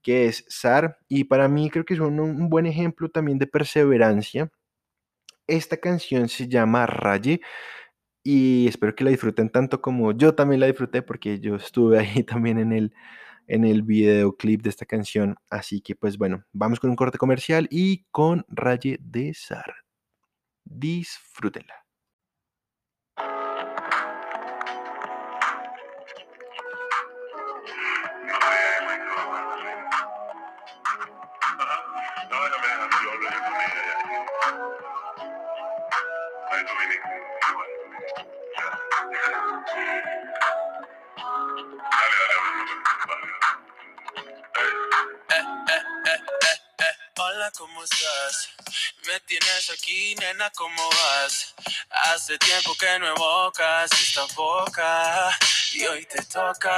que 0.03 0.27
es 0.27 0.45
SAR, 0.49 0.99
y 1.09 1.25
para 1.25 1.49
mí 1.49 1.71
creo 1.71 1.85
que 1.85 1.95
es 1.95 2.01
un, 2.01 2.49
buen 2.49 2.67
ejemplo 2.67 3.09
también 3.09 3.39
de 3.39 3.47
perseverancia. 3.47 4.51
Esta 5.47 5.77
canción 5.77 6.29
se 6.29 6.49
llama 6.49 6.87
Raye 6.87 7.41
y 8.25 8.69
espero 8.69 8.95
que 8.95 9.05
la 9.05 9.11
disfruten 9.11 9.51
tanto 9.51 9.81
como 9.81 10.13
yo 10.13 10.35
también 10.35 10.61
la 10.61 10.67
disfruté 10.67 11.03
porque 11.03 11.41
yo 11.41 11.57
estuve 11.57 11.99
ahí 12.01 12.23
también 12.25 12.59
en 12.59 12.73
el, 12.73 12.95
en 13.47 13.65
el 13.65 13.83
videoclip 13.83 14.63
de 14.63 14.71
esta 14.71 14.87
canción. 14.87 15.37
Así 15.51 15.81
que 15.81 15.95
pues 15.97 16.19
bueno, 16.19 16.45
vamos 16.53 16.81
con 16.81 16.91
un 16.91 16.97
corte 16.97 17.19
comercial 17.19 17.69
y 17.71 18.05
con 18.11 18.45
Raye 18.49 18.99
de 19.01 19.35
SAR. 19.35 19.75
Disfrútenla. 20.65 21.83
¿Cómo 47.59 47.83
estás? 47.83 48.51
Me 49.07 49.19
tienes 49.21 49.71
aquí, 49.71 50.15
nena, 50.17 50.51
¿cómo 50.51 50.89
vas? 50.91 51.55
Hace 51.91 52.39
tiempo 52.39 52.75
que 52.79 52.99
no 52.99 53.09
evocas 53.09 53.91
esta 53.93 54.25
boca 54.35 55.31
y 55.73 55.85
hoy 55.85 56.07
te 56.07 56.23
toca. 56.25 56.77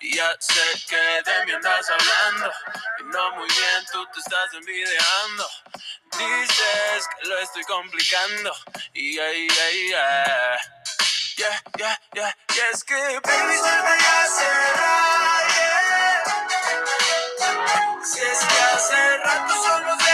Ya 0.00 0.36
sé 0.38 0.84
que 0.88 0.96
de 0.96 1.46
mí 1.46 1.52
andas 1.52 1.90
hablando 1.90 2.52
y 3.00 3.02
no 3.04 3.36
muy 3.36 3.48
bien, 3.48 3.86
tú 3.92 4.04
te 4.12 4.20
estás 4.20 4.54
envidiando. 4.54 5.48
Dices 6.20 7.08
que 7.08 7.28
lo 7.28 7.38
estoy 7.38 7.64
complicando. 7.64 8.52
Y 8.94 9.14
yeah, 9.14 9.32
yeah, 9.32 9.70
yeah. 9.90 10.58
Yeah, 11.38 11.62
yeah, 11.78 11.98
yeah, 12.14 12.70
es 12.70 12.84
que 12.84 12.94
baby, 12.94 13.56
se 13.56 13.82
me 13.82 13.94
hace 13.96 14.44
si 18.04 18.20
es 18.20 18.38
que 18.40 18.60
hace 18.74 19.18
rato 19.18 19.54
somos 19.62 20.09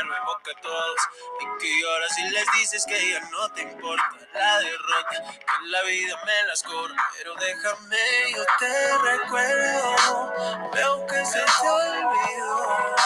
en 0.00 0.24
boca 0.24 0.52
a 0.56 0.60
todos. 0.60 1.00
Y 1.40 1.58
que 1.60 1.80
lloras 1.80 2.18
y 2.18 2.30
les 2.30 2.46
dices 2.52 2.84
que 2.86 3.10
ya 3.10 3.20
no 3.30 3.48
te 3.52 3.62
importa 3.62 4.10
la 4.34 4.58
derrota. 4.58 5.10
Que 5.10 5.16
en 5.16 5.72
la 5.72 5.82
vida 5.82 6.16
me 6.24 6.44
las 6.48 6.62
cobro. 6.62 6.94
Pero 7.16 7.34
déjame, 7.34 8.32
yo 8.34 8.44
te 8.58 8.98
recuerdo. 8.98 10.32
Veo 10.72 11.06
que 11.06 11.26
se 11.26 11.40
te 11.40 11.68
olvidó. 11.68 12.98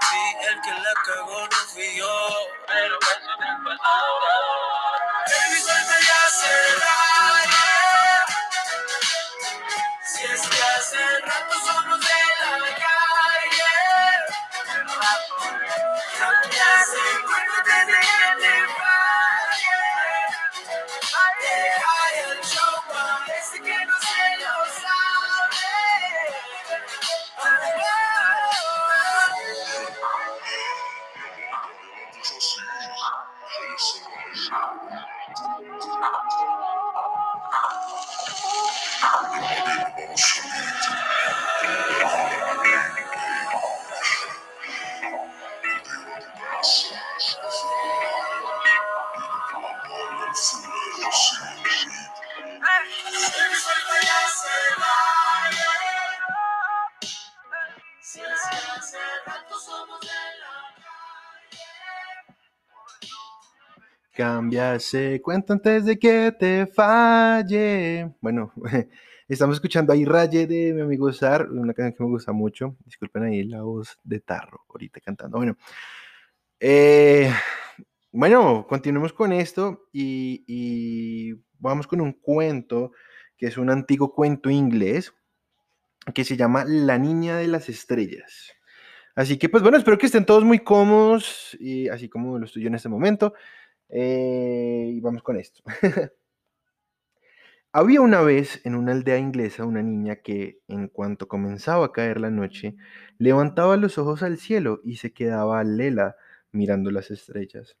sí, 0.00 0.36
el 0.48 0.60
que 0.62 0.70
la 0.70 0.94
cagó 1.06 1.48
no 1.48 1.56
fui 1.72 1.96
yo. 1.96 2.28
Pero 2.66 2.98
eso 2.98 3.30
no 3.38 3.64
palabra. 3.64 4.32
Baby, 5.26 5.60
suelta 5.60 5.96
ya 6.00 6.22
se 6.40 6.54
Si 10.04 10.24
es 10.24 10.42
que 10.48 10.62
hace 10.62 11.20
rato 11.20 11.54
somos 11.64 12.01
Cambia 64.14 64.74
ese 64.74 65.22
cuento 65.22 65.54
antes 65.54 65.86
de 65.86 65.98
que 65.98 66.32
te 66.38 66.66
falle. 66.66 68.14
Bueno, 68.20 68.52
estamos 69.28 69.56
escuchando 69.56 69.92
ahí 69.92 70.04
Raye 70.04 70.46
de 70.46 70.74
mi 70.74 70.82
amigo 70.82 71.10
Sar, 71.14 71.50
una 71.50 71.72
canción 71.72 71.94
que 71.96 72.04
me 72.04 72.10
gusta 72.10 72.32
mucho. 72.32 72.76
Disculpen 72.84 73.22
ahí 73.22 73.44
la 73.44 73.62
voz 73.62 73.98
de 74.04 74.20
Tarro 74.20 74.66
ahorita 74.68 75.00
cantando. 75.00 75.38
Bueno, 75.38 75.56
eh, 76.60 77.32
bueno, 78.10 78.66
continuemos 78.68 79.14
con 79.14 79.32
esto 79.32 79.88
y, 79.92 80.44
y 80.46 81.32
vamos 81.58 81.86
con 81.86 82.02
un 82.02 82.12
cuento 82.12 82.92
que 83.38 83.46
es 83.46 83.56
un 83.56 83.70
antiguo 83.70 84.14
cuento 84.14 84.50
inglés 84.50 85.14
que 86.14 86.24
se 86.24 86.36
llama 86.36 86.64
La 86.66 86.98
Niña 86.98 87.38
de 87.38 87.48
las 87.48 87.70
Estrellas. 87.70 88.52
Así 89.14 89.38
que, 89.38 89.48
pues 89.48 89.62
bueno, 89.62 89.78
espero 89.78 89.98
que 89.98 90.06
estén 90.06 90.24
todos 90.24 90.44
muy 90.44 90.60
cómodos, 90.60 91.56
y 91.60 91.88
así 91.88 92.08
como 92.08 92.38
lo 92.38 92.46
estoy 92.46 92.62
yo 92.62 92.68
en 92.68 92.74
este 92.76 92.88
momento. 92.88 93.34
Eh, 93.88 94.90
y 94.94 95.00
vamos 95.00 95.22
con 95.22 95.36
esto. 95.36 95.62
Había 97.74 98.02
una 98.02 98.20
vez 98.20 98.60
en 98.64 98.74
una 98.74 98.92
aldea 98.92 99.18
inglesa 99.18 99.64
una 99.64 99.82
niña 99.82 100.16
que, 100.16 100.60
en 100.68 100.88
cuanto 100.88 101.28
comenzaba 101.28 101.86
a 101.86 101.92
caer 101.92 102.20
la 102.20 102.30
noche, 102.30 102.76
levantaba 103.18 103.76
los 103.78 103.98
ojos 103.98 104.22
al 104.22 104.38
cielo 104.38 104.80
y 104.84 104.96
se 104.96 105.12
quedaba 105.12 105.64
lela 105.64 106.16
mirando 106.52 106.90
las 106.90 107.10
estrellas. 107.10 107.76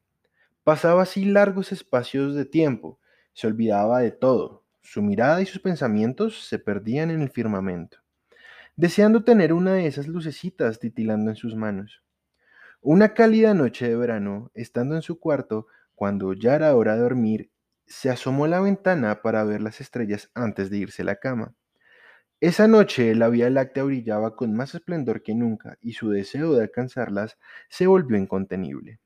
Pasaba 0.64 1.02
así 1.02 1.24
largos 1.24 1.72
espacios 1.72 2.34
de 2.34 2.44
tiempo, 2.44 3.00
se 3.32 3.46
olvidaba 3.46 4.00
de 4.00 4.12
todo, 4.12 4.64
su 4.82 5.02
mirada 5.02 5.42
y 5.42 5.46
sus 5.46 5.60
pensamientos 5.60 6.46
se 6.46 6.58
perdían 6.58 7.10
en 7.10 7.22
el 7.22 7.30
firmamento, 7.30 7.98
deseando 8.76 9.24
tener 9.24 9.52
una 9.52 9.74
de 9.74 9.86
esas 9.86 10.08
lucecitas 10.08 10.78
titilando 10.78 11.30
en 11.30 11.36
sus 11.36 11.54
manos. 11.54 12.02
Una 12.80 13.14
cálida 13.14 13.54
noche 13.54 13.88
de 13.88 13.96
verano, 13.96 14.50
estando 14.54 14.96
en 14.96 15.02
su 15.02 15.20
cuarto, 15.20 15.66
cuando 15.94 16.32
ya 16.32 16.54
era 16.54 16.74
hora 16.74 16.94
de 16.94 17.02
dormir, 17.02 17.50
se 17.86 18.10
asomó 18.10 18.46
a 18.46 18.48
la 18.48 18.60
ventana 18.60 19.22
para 19.22 19.44
ver 19.44 19.60
las 19.60 19.80
estrellas 19.80 20.30
antes 20.34 20.70
de 20.70 20.78
irse 20.78 21.02
a 21.02 21.04
la 21.04 21.16
cama. 21.16 21.54
Esa 22.40 22.66
noche 22.66 23.14
la 23.14 23.28
Vía 23.28 23.50
Láctea 23.50 23.84
brillaba 23.84 24.34
con 24.34 24.54
más 24.54 24.74
esplendor 24.74 25.22
que 25.22 25.34
nunca 25.34 25.78
y 25.80 25.92
su 25.92 26.10
deseo 26.10 26.54
de 26.54 26.62
alcanzarlas 26.62 27.38
se 27.68 27.86
volvió 27.86 28.16
incontenible. 28.16 28.98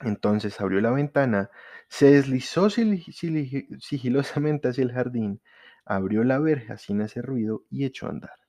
Entonces 0.00 0.60
abrió 0.60 0.80
la 0.80 0.90
ventana, 0.90 1.50
se 1.88 2.10
deslizó 2.10 2.68
sigilosamente 2.70 4.68
hacia 4.68 4.82
el 4.82 4.92
jardín, 4.92 5.40
abrió 5.86 6.22
la 6.22 6.38
verja 6.38 6.76
sin 6.76 7.00
hacer 7.00 7.24
ruido 7.24 7.64
y 7.70 7.86
echó 7.86 8.06
a 8.06 8.10
andar. 8.10 8.47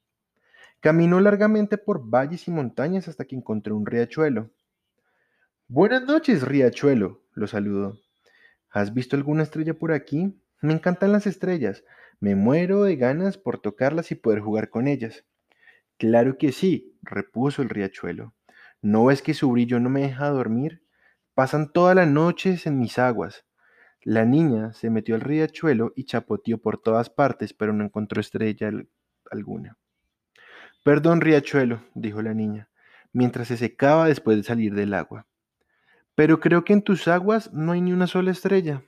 Caminó 0.81 1.19
largamente 1.19 1.77
por 1.77 2.09
valles 2.09 2.47
y 2.47 2.51
montañas 2.51 3.09
hasta 3.09 3.25
que 3.25 3.35
encontró 3.35 3.75
un 3.75 3.85
riachuelo. 3.85 4.49
Buenas 5.67 6.03
noches, 6.03 6.41
riachuelo, 6.43 7.21
lo 7.33 7.47
saludó. 7.47 7.99
¿Has 8.69 8.93
visto 8.93 9.17
alguna 9.17 9.43
estrella 9.43 9.73
por 9.73 9.91
aquí? 9.91 10.39
Me 10.61 10.73
encantan 10.73 11.11
las 11.11 11.27
estrellas. 11.27 11.83
Me 12.21 12.35
muero 12.35 12.83
de 12.83 12.95
ganas 12.95 13.37
por 13.37 13.59
tocarlas 13.59 14.11
y 14.11 14.15
poder 14.15 14.39
jugar 14.39 14.69
con 14.69 14.87
ellas. 14.87 15.25
Claro 15.97 16.37
que 16.37 16.53
sí, 16.53 16.97
repuso 17.01 17.61
el 17.61 17.69
riachuelo. 17.69 18.33
¿No 18.81 19.05
ves 19.05 19.21
que 19.21 19.33
su 19.33 19.51
brillo 19.51 19.81
no 19.81 19.89
me 19.89 20.01
deja 20.01 20.29
dormir? 20.29 20.81
Pasan 21.33 21.73
todas 21.73 21.93
las 21.93 22.07
noches 22.07 22.65
en 22.65 22.79
mis 22.79 22.97
aguas. 22.99 23.45
La 24.01 24.23
niña 24.23 24.71
se 24.71 24.89
metió 24.89 25.15
al 25.15 25.21
riachuelo 25.21 25.91
y 25.93 26.05
chapoteó 26.05 26.57
por 26.57 26.81
todas 26.81 27.09
partes, 27.09 27.53
pero 27.53 27.73
no 27.73 27.83
encontró 27.83 28.21
estrella 28.21 28.71
alguna. 29.29 29.77
Perdón, 30.83 31.21
riachuelo, 31.21 31.83
dijo 31.93 32.21
la 32.21 32.33
niña, 32.33 32.69
mientras 33.11 33.49
se 33.49 33.57
secaba 33.57 34.07
después 34.07 34.37
de 34.37 34.43
salir 34.43 34.73
del 34.73 34.93
agua. 34.93 35.27
Pero 36.15 36.39
creo 36.39 36.63
que 36.63 36.73
en 36.73 36.81
tus 36.81 37.07
aguas 37.07 37.51
no 37.53 37.73
hay 37.73 37.81
ni 37.81 37.91
una 37.91 38.07
sola 38.07 38.31
estrella. 38.31 38.83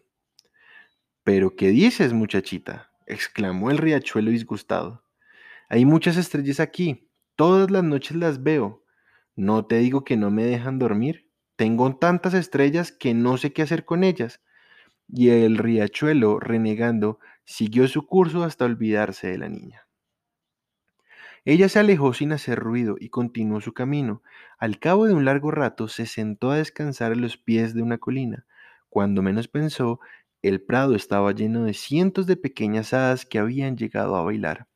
¿Pero 1.23 1.55
qué 1.55 1.69
dices, 1.69 2.13
muchachita? 2.13 2.91
exclamó 3.05 3.71
el 3.71 3.77
riachuelo 3.77 4.31
disgustado. 4.31 5.03
Hay 5.69 5.85
muchas 5.85 6.17
estrellas 6.17 6.59
aquí, 6.59 7.09
todas 7.35 7.69
las 7.71 7.83
noches 7.83 8.15
las 8.17 8.41
veo. 8.41 8.83
¿No 9.35 9.65
te 9.65 9.77
digo 9.79 10.03
que 10.03 10.17
no 10.17 10.31
me 10.31 10.45
dejan 10.45 10.79
dormir? 10.79 11.29
Tengo 11.57 11.95
tantas 11.97 12.33
estrellas 12.33 12.91
que 12.91 13.13
no 13.13 13.37
sé 13.37 13.53
qué 13.53 13.61
hacer 13.61 13.85
con 13.85 14.03
ellas. 14.03 14.41
Y 15.07 15.29
el 15.29 15.57
riachuelo, 15.57 16.39
renegando, 16.39 17.19
siguió 17.43 17.87
su 17.87 18.07
curso 18.07 18.43
hasta 18.43 18.65
olvidarse 18.65 19.27
de 19.27 19.37
la 19.37 19.49
niña. 19.49 19.87
Ella 21.43 21.69
se 21.69 21.79
alejó 21.79 22.13
sin 22.13 22.33
hacer 22.33 22.59
ruido 22.59 22.97
y 22.99 23.09
continuó 23.09 23.61
su 23.61 23.73
camino. 23.73 24.21
Al 24.59 24.77
cabo 24.77 25.07
de 25.07 25.13
un 25.13 25.25
largo 25.25 25.49
rato 25.49 25.87
se 25.87 26.05
sentó 26.05 26.51
a 26.51 26.57
descansar 26.57 27.13
a 27.13 27.15
los 27.15 27.37
pies 27.37 27.73
de 27.73 27.81
una 27.81 27.97
colina. 27.97 28.45
Cuando 28.89 29.23
menos 29.23 29.47
pensó, 29.47 29.99
el 30.43 30.61
prado 30.61 30.95
estaba 30.95 31.31
lleno 31.31 31.63
de 31.63 31.73
cientos 31.73 32.27
de 32.27 32.37
pequeñas 32.37 32.93
hadas 32.93 33.25
que 33.25 33.39
habían 33.39 33.75
llegado 33.75 34.15
a 34.15 34.23
bailar. 34.23 34.67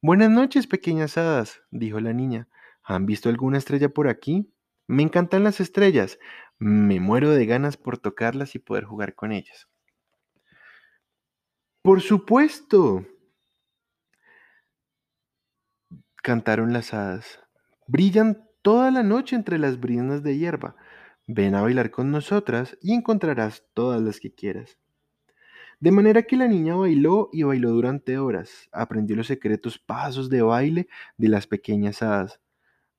Buenas 0.00 0.30
noches, 0.30 0.66
pequeñas 0.66 1.18
hadas, 1.18 1.62
dijo 1.70 2.00
la 2.00 2.12
niña. 2.12 2.48
¿Han 2.82 3.04
visto 3.04 3.28
alguna 3.28 3.58
estrella 3.58 3.88
por 3.90 4.08
aquí? 4.08 4.50
Me 4.86 5.02
encantan 5.02 5.44
las 5.44 5.60
estrellas. 5.60 6.18
Me 6.58 7.00
muero 7.00 7.30
de 7.30 7.44
ganas 7.44 7.76
por 7.76 7.98
tocarlas 7.98 8.54
y 8.54 8.60
poder 8.60 8.84
jugar 8.84 9.14
con 9.14 9.32
ellas. 9.32 9.68
Por 11.82 12.00
supuesto, 12.00 13.04
cantaron 16.26 16.72
las 16.72 16.92
hadas. 16.92 17.38
Brillan 17.86 18.48
toda 18.60 18.90
la 18.90 19.04
noche 19.04 19.36
entre 19.36 19.60
las 19.60 19.78
brinas 19.78 20.24
de 20.24 20.36
hierba. 20.36 20.74
Ven 21.28 21.54
a 21.54 21.62
bailar 21.62 21.92
con 21.92 22.10
nosotras 22.10 22.76
y 22.82 22.94
encontrarás 22.94 23.62
todas 23.74 24.02
las 24.02 24.18
que 24.18 24.34
quieras. 24.34 24.76
De 25.78 25.92
manera 25.92 26.24
que 26.24 26.36
la 26.36 26.48
niña 26.48 26.74
bailó 26.74 27.30
y 27.32 27.44
bailó 27.44 27.70
durante 27.70 28.18
horas, 28.18 28.68
aprendió 28.72 29.14
los 29.14 29.28
secretos 29.28 29.78
pasos 29.78 30.28
de 30.28 30.42
baile 30.42 30.88
de 31.16 31.28
las 31.28 31.46
pequeñas 31.46 32.02
hadas, 32.02 32.40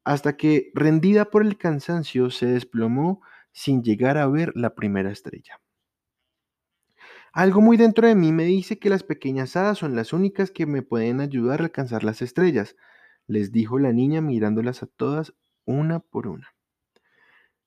hasta 0.06 0.38
que, 0.38 0.72
rendida 0.74 1.30
por 1.30 1.46
el 1.46 1.58
cansancio, 1.58 2.30
se 2.30 2.46
desplomó 2.46 3.20
sin 3.52 3.84
llegar 3.84 4.18
a 4.18 4.28
ver 4.28 4.54
la 4.56 4.74
primera 4.74 5.12
estrella. 5.12 5.60
Algo 7.34 7.60
muy 7.60 7.76
dentro 7.76 8.08
de 8.08 8.16
mí 8.16 8.32
me 8.32 8.46
dice 8.46 8.80
que 8.80 8.90
las 8.90 9.04
pequeñas 9.04 9.58
hadas 9.58 9.80
son 9.80 9.98
las 9.98 10.14
únicas 10.14 10.50
que 10.50 10.66
me 10.66 10.82
pueden 10.82 11.20
ayudar 11.20 11.60
a 11.60 11.66
alcanzar 11.66 12.06
las 12.06 12.22
estrellas, 12.22 12.78
les 13.28 13.52
dijo 13.52 13.78
la 13.78 13.94
niña 13.94 14.22
mirándolas 14.22 14.84
a 14.84 14.88
todas 14.88 15.34
una 15.66 16.00
por 16.00 16.28
una. 16.28 16.48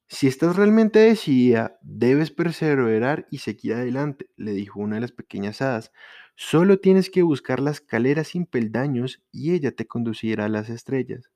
Si 0.09 0.27
estás 0.27 0.57
realmente 0.57 0.99
decidida, 0.99 1.79
debes 1.83 2.33
perseverar 2.33 3.29
y 3.31 3.39
seguir 3.39 3.75
adelante, 3.75 4.29
le 4.37 4.53
dijo 4.53 4.81
una 4.81 4.97
de 4.97 5.03
las 5.03 5.13
pequeñas 5.13 5.63
hadas. 5.63 5.93
Solo 6.35 6.81
tienes 6.81 7.11
que 7.11 7.23
buscar 7.23 7.61
la 7.61 7.71
escalera 7.71 8.25
sin 8.25 8.45
peldaños 8.45 9.23
y 9.31 9.53
ella 9.53 9.71
te 9.71 9.87
conducirá 9.87 10.47
a 10.47 10.49
las 10.49 10.69
estrellas. 10.69 11.31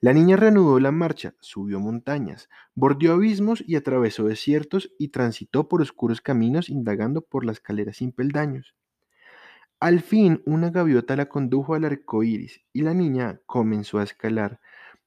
La 0.00 0.12
niña 0.12 0.36
reanudó 0.36 0.78
la 0.78 0.92
marcha, 0.92 1.34
subió 1.40 1.80
montañas, 1.80 2.48
bordeó 2.74 3.14
abismos 3.14 3.64
y 3.66 3.74
atravesó 3.74 4.24
desiertos 4.24 4.92
y 4.98 5.08
transitó 5.08 5.68
por 5.68 5.82
oscuros 5.82 6.20
caminos 6.20 6.68
indagando 6.68 7.22
por 7.22 7.44
la 7.44 7.52
escalera 7.52 7.92
sin 7.92 8.12
peldaños. 8.12 8.74
Al 9.78 10.00
fin, 10.00 10.42
una 10.46 10.70
gaviota 10.70 11.14
la 11.14 11.28
condujo 11.28 11.74
al 11.74 11.84
arco 11.84 12.24
iris 12.24 12.60
y 12.72 12.82
la 12.82 12.92
niña 12.92 13.40
comenzó 13.46 13.98
a 14.00 14.02
escalar, 14.02 14.58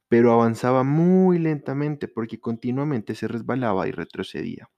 pero 0.08 0.32
avanzaba 0.32 0.84
muy 0.84 1.38
lentamente 1.39 2.08
porque 2.08 2.39
continuamente 2.39 3.13
se 3.15 3.27
resbalaba 3.27 3.89
y 3.89 3.91
retrocedía. 3.91 4.69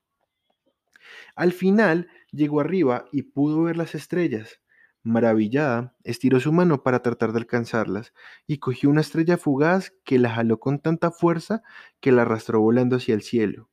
Al 1.35 1.53
final 1.53 2.07
llegó 2.31 2.61
arriba 2.61 3.05
y 3.11 3.23
pudo 3.23 3.63
ver 3.63 3.77
las 3.77 3.95
estrellas. 3.95 4.59
Maravillada, 5.03 5.95
estiró 6.03 6.39
su 6.39 6.51
mano 6.51 6.83
para 6.83 7.01
tratar 7.01 7.31
de 7.31 7.39
alcanzarlas 7.39 8.13
y 8.47 8.59
cogió 8.59 8.89
una 8.89 9.01
estrella 9.01 9.37
fugaz 9.37 9.93
que 10.03 10.19
la 10.19 10.29
jaló 10.29 10.59
con 10.59 10.79
tanta 10.79 11.11
fuerza 11.11 11.63
que 11.99 12.11
la 12.11 12.23
arrastró 12.23 12.59
volando 12.61 12.97
hacia 12.97 13.15
el 13.15 13.21
cielo. 13.21 13.68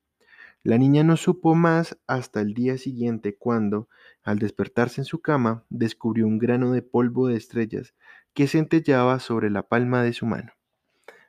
La 0.66 0.78
niña 0.78 1.04
no 1.04 1.16
supo 1.16 1.54
más 1.54 1.96
hasta 2.08 2.40
el 2.40 2.52
día 2.52 2.76
siguiente 2.76 3.36
cuando, 3.36 3.88
al 4.24 4.40
despertarse 4.40 5.00
en 5.00 5.04
su 5.04 5.20
cama, 5.20 5.62
descubrió 5.70 6.26
un 6.26 6.40
grano 6.40 6.72
de 6.72 6.82
polvo 6.82 7.28
de 7.28 7.36
estrellas 7.36 7.94
que 8.34 8.48
centellaba 8.48 9.20
sobre 9.20 9.48
la 9.48 9.62
palma 9.62 10.02
de 10.02 10.12
su 10.12 10.26
mano. 10.26 10.50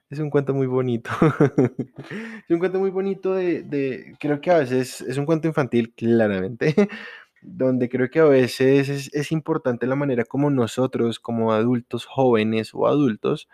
Es 0.09 0.17
un 0.17 0.31
cuento 0.31 0.55
muy 0.55 0.65
bonito. 0.65 1.11
es 2.09 2.49
un 2.49 2.57
cuento 2.57 2.79
muy 2.79 2.89
bonito 2.89 3.35
de, 3.35 3.61
de, 3.61 4.15
creo 4.19 4.41
que 4.41 4.49
a 4.49 4.57
veces 4.57 5.01
es 5.01 5.19
un 5.19 5.27
cuento 5.27 5.47
infantil, 5.47 5.93
claramente, 5.93 6.73
donde 7.43 7.89
creo 7.89 8.09
que 8.09 8.21
a 8.21 8.25
veces 8.25 9.11
es, 9.13 9.31
importante 9.31 9.85
la 9.85 9.95
manera 9.95 10.25
como 10.25 10.49
nosotros, 10.49 11.19
como 11.19 11.53
adultos 11.53 12.07
jóvenes 12.07 12.71
o 12.73 12.87
adultos, 12.87 13.47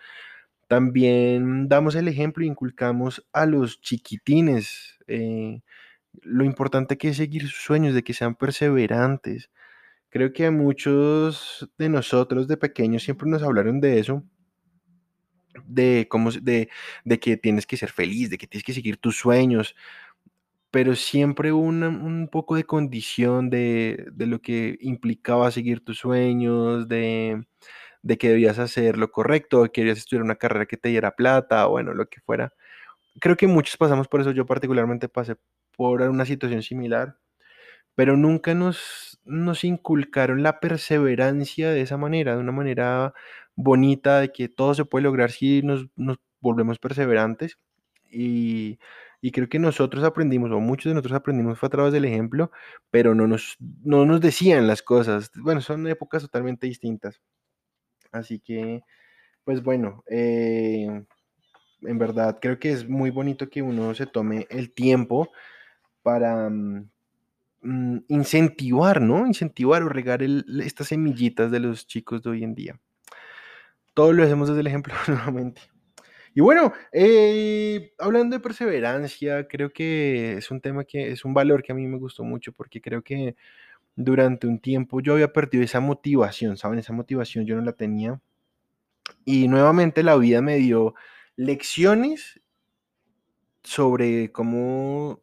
también 0.73 1.67
damos 1.67 1.93
el 1.93 2.07
ejemplo 2.07 2.43
e 2.43 2.47
inculcamos 2.47 3.23
a 3.31 3.45
los 3.45 3.79
chiquitines 3.79 4.97
eh, 5.05 5.61
lo 6.23 6.43
importante 6.43 6.97
que 6.97 7.09
es 7.09 7.17
seguir 7.17 7.43
sus 7.43 7.61
sueños, 7.61 7.93
de 7.93 8.03
que 8.03 8.15
sean 8.15 8.33
perseverantes. 8.33 9.51
Creo 10.09 10.33
que 10.33 10.47
a 10.47 10.51
muchos 10.51 11.69
de 11.77 11.89
nosotros 11.89 12.47
de 12.47 12.57
pequeños 12.57 13.03
siempre 13.03 13.29
nos 13.29 13.43
hablaron 13.43 13.81
de 13.81 13.99
eso, 13.99 14.23
de 15.63 16.07
cómo 16.09 16.31
de, 16.31 16.69
de 17.05 17.19
que 17.19 17.37
tienes 17.37 17.67
que 17.67 17.77
ser 17.77 17.91
feliz, 17.91 18.31
de 18.31 18.39
que 18.39 18.47
tienes 18.47 18.63
que 18.63 18.73
seguir 18.73 18.97
tus 18.97 19.15
sueños, 19.17 19.75
pero 20.71 20.95
siempre 20.95 21.51
un 21.51 22.29
poco 22.31 22.55
de 22.55 22.63
condición 22.63 23.51
de, 23.51 24.11
lo 24.17 24.41
que 24.41 24.75
implicaba 24.81 25.51
seguir 25.51 25.81
tus 25.81 25.99
sueños, 25.99 26.87
de, 26.87 27.45
que 28.17 28.29
debías 28.29 28.59
hacer 28.59 28.97
lo 28.97 29.11
correcto, 29.11 29.63
que 29.63 29.71
querías 29.71 29.97
estudiar 29.99 30.23
una 30.23 30.35
carrera 30.35 30.65
que 30.65 30.77
te 30.77 30.89
diera 30.89 31.11
plata, 31.15 31.67
o 31.67 31.71
bueno, 31.71 31.93
lo 31.93 32.07
que 32.07 32.21
fuera. 32.21 32.53
Creo 33.21 33.37
que 33.37 33.47
muchos 33.47 33.77
pasamos 33.77 34.07
por 34.07 34.21
eso, 34.21 34.31
yo 34.31 34.45
particularmente 34.45 35.09
pasé 35.09 35.37
por 35.77 36.01
una 36.03 36.25
situación 36.25 36.63
similar, 36.63 37.17
pero 37.95 38.17
nunca 38.17 38.53
nos, 38.55 39.19
nos 39.25 39.63
inculcaron 39.63 40.43
la 40.43 40.59
perseverancia 40.59 41.71
de 41.71 41.81
esa 41.81 41.97
manera, 41.97 42.33
de 42.35 42.41
una 42.41 42.51
manera 42.51 43.13
bonita, 43.55 44.19
de 44.21 44.31
que 44.31 44.49
todo 44.49 44.73
se 44.73 44.85
puede 44.85 45.03
lograr 45.03 45.31
si 45.31 45.61
nos, 45.61 45.87
nos 45.95 46.17
volvemos 46.41 46.79
perseverantes. 46.79 47.57
Y, 48.11 48.79
y 49.21 49.31
creo 49.31 49.49
que 49.49 49.59
nosotros 49.59 50.03
aprendimos, 50.03 50.51
o 50.51 50.59
muchos 50.59 50.89
de 50.91 50.95
nosotros 50.95 51.17
aprendimos 51.17 51.59
fue 51.59 51.67
a 51.67 51.69
través 51.71 51.93
del 51.93 52.05
ejemplo, 52.05 52.51
pero 52.91 53.15
no 53.15 53.27
nos, 53.27 53.57
no 53.83 54.05
nos 54.05 54.21
decían 54.21 54.67
las 54.67 54.81
cosas. 54.83 55.31
Bueno, 55.35 55.61
son 55.61 55.87
épocas 55.87 56.23
totalmente 56.23 56.67
distintas. 56.67 57.21
Así 58.13 58.39
que, 58.39 58.83
pues 59.43 59.63
bueno, 59.63 60.03
eh, 60.09 60.87
en 61.81 61.97
verdad 61.97 62.39
creo 62.41 62.59
que 62.59 62.71
es 62.71 62.87
muy 62.87 63.09
bonito 63.09 63.49
que 63.49 63.61
uno 63.61 63.93
se 63.95 64.05
tome 64.05 64.47
el 64.49 64.73
tiempo 64.73 65.31
para 66.03 66.49
mm, 66.49 66.89
mm, 67.61 67.97
incentivar, 68.07 69.01
¿no? 69.01 69.27
Incentivar 69.27 69.83
o 69.83 69.89
regar 69.89 70.21
estas 70.23 70.87
semillitas 70.87 71.51
de 71.51 71.59
los 71.59 71.87
chicos 71.87 72.23
de 72.23 72.29
hoy 72.29 72.43
en 72.43 72.55
día. 72.55 72.79
Todo 73.93 74.13
lo 74.13 74.23
hacemos 74.23 74.47
desde 74.47 74.61
el 74.61 74.67
ejemplo 74.67 74.93
nuevamente. 75.07 75.61
Y 76.35 76.41
bueno, 76.41 76.73
eh, 76.91 77.93
hablando 77.99 78.35
de 78.35 78.41
perseverancia, 78.41 79.47
creo 79.47 79.71
que 79.71 80.33
es 80.37 80.49
un 80.49 80.61
tema 80.61 80.83
que 80.83 81.11
es 81.11 81.25
un 81.25 81.33
valor 81.33 81.61
que 81.61 81.71
a 81.73 81.75
mí 81.75 81.85
me 81.85 81.99
gustó 81.99 82.23
mucho 82.23 82.51
porque 82.53 82.81
creo 82.81 83.03
que 83.03 83.35
durante 83.95 84.47
un 84.47 84.59
tiempo 84.59 85.01
yo 85.01 85.13
había 85.13 85.33
perdido 85.33 85.63
esa 85.63 85.79
motivación, 85.79 86.57
¿saben? 86.57 86.79
Esa 86.79 86.93
motivación 86.93 87.45
yo 87.45 87.55
no 87.55 87.61
la 87.61 87.73
tenía. 87.73 88.21
Y 89.25 89.47
nuevamente 89.47 90.03
la 90.03 90.15
vida 90.15 90.41
me 90.41 90.57
dio 90.57 90.95
lecciones 91.35 92.41
sobre 93.63 94.31
cómo 94.31 95.21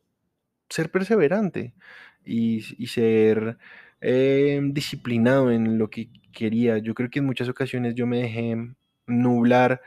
ser 0.69 0.91
perseverante 0.91 1.75
y, 2.25 2.61
ser 2.87 3.59
eh, 4.01 4.61
disciplinado 4.73 5.51
en 5.51 5.79
lo 5.79 5.91
que 5.91 6.11
quería. 6.33 6.79
Yo 6.79 6.95
creo 6.95 7.11
que 7.11 7.19
en 7.19 7.27
muchas 7.27 7.49
ocasiones 7.49 7.95
yo 7.95 8.07
me 8.07 8.19
dejé 8.23 8.57
nublar 9.07 9.83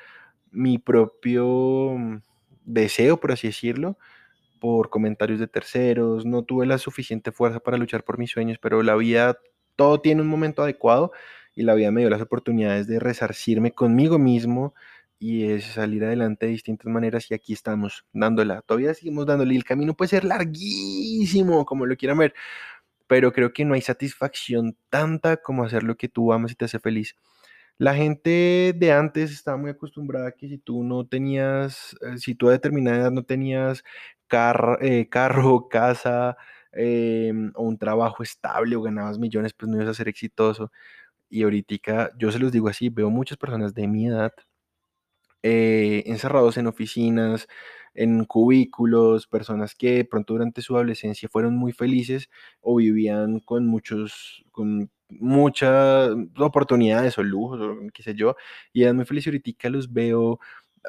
mi 0.52 0.78
propio 0.78 2.22
deseo, 2.66 3.20
por 3.20 3.32
así 3.32 3.48
decirlo, 3.48 3.98
por 4.64 4.90
comentarios 4.90 5.42
de 5.42 5.48
terceros, 5.50 6.26
no 6.26 6.44
tuve 6.44 6.66
la 6.66 6.78
suficiente 6.78 7.34
fuerza 7.34 7.60
para 7.60 7.76
luchar 7.76 8.06
por 8.06 8.18
mis 8.18 8.32
sueños, 8.32 8.60
pero 8.62 8.82
la 8.82 8.96
vida, 8.96 9.38
todo 9.76 10.00
tiene 10.00 10.22
un 10.22 10.30
momento 10.30 10.64
adecuado 10.64 11.12
y 11.54 11.64
la 11.64 11.74
vida 11.74 11.92
me 11.92 12.00
dio 12.00 12.10
las 12.10 12.22
oportunidades 12.22 12.88
de 12.88 12.98
resarcirme 12.98 13.74
conmigo 13.74 14.20
mismo 14.20 14.74
y 15.20 15.52
es 15.52 15.66
salir 15.66 16.06
adelante 16.06 16.46
de 16.46 16.54
distintas 16.54 16.88
maneras 16.88 17.30
y 17.30 17.34
aquí 17.34 17.52
estamos 17.52 18.06
dándola, 18.14 18.62
todavía 18.62 18.94
seguimos 18.94 19.26
dándole, 19.26 19.54
el 19.54 19.66
camino 19.66 19.96
puede 19.96 20.08
ser 20.08 20.24
larguísimo, 20.24 21.66
como 21.66 21.86
lo 21.86 21.98
quieran 21.98 22.20
ver, 22.20 22.34
pero 23.08 23.34
creo 23.34 23.52
que 23.52 23.66
no 23.66 23.74
hay 23.74 23.82
satisfacción 23.82 24.78
tanta 24.90 25.36
como 25.36 25.66
hacer 25.66 25.84
lo 25.84 25.98
que 25.98 26.08
tú 26.08 26.32
amas 26.32 26.54
y 26.54 26.56
te 26.56 26.64
hace 26.64 26.80
feliz. 26.80 27.18
La 27.80 27.96
gente 27.96 28.74
de 28.78 28.92
antes 28.92 29.32
estaba 29.32 29.58
muy 29.58 29.72
acostumbrada 29.72 30.28
a 30.28 30.32
que 30.32 30.48
si 30.48 30.58
tú 30.60 30.84
no 30.84 31.08
tenías, 31.08 31.96
eh, 32.02 32.18
si 32.18 32.36
tú 32.36 32.50
a 32.50 32.52
determinada 32.52 32.98
edad 32.98 33.12
no 33.12 33.24
tenías 33.24 33.84
eh, 34.82 35.08
carro, 35.10 35.68
casa 35.70 36.38
em, 36.72 37.52
o 37.56 37.64
un 37.64 37.78
trabajo 37.78 38.24
estable 38.24 38.76
o 38.76 38.82
ganabas 38.82 39.20
millones, 39.20 39.54
pues 39.54 39.70
no 39.70 39.78
ibas 39.78 39.90
a 39.90 39.94
ser 39.94 40.08
exitoso. 40.10 40.72
Y 41.30 41.44
ahorita, 41.44 42.12
yo 42.20 42.32
se 42.32 42.40
los 42.40 42.52
digo 42.52 42.70
así, 42.70 42.90
veo 42.90 43.10
muchas 43.12 43.38
personas 43.38 43.74
de 43.76 43.88
mi 43.88 44.08
edad 44.08 44.34
eh, 45.44 46.04
encerrados 46.08 46.58
en 46.58 46.68
oficinas, 46.68 47.48
en 47.94 48.26
cubículos, 48.26 49.28
personas 49.28 49.76
que 49.76 50.06
pronto 50.06 50.34
durante 50.34 50.62
su 50.62 50.76
adolescencia 50.76 51.30
fueron 51.30 51.56
muy 51.56 51.74
felices 51.74 52.30
o 52.62 52.78
vivían 52.78 53.40
con 53.42 53.68
muchos, 53.68 54.44
con 54.52 54.90
muchas 55.10 56.10
oportunidades 56.38 57.18
o 57.18 57.24
lujos 57.24 57.60
qué 57.94 58.04
sé 58.04 58.16
yo, 58.16 58.36
y 58.74 58.84
eran 58.84 58.96
muy 58.96 59.06
felices. 59.06 59.28
Ahorita 59.34 59.70
los 59.70 59.92
veo 59.94 60.40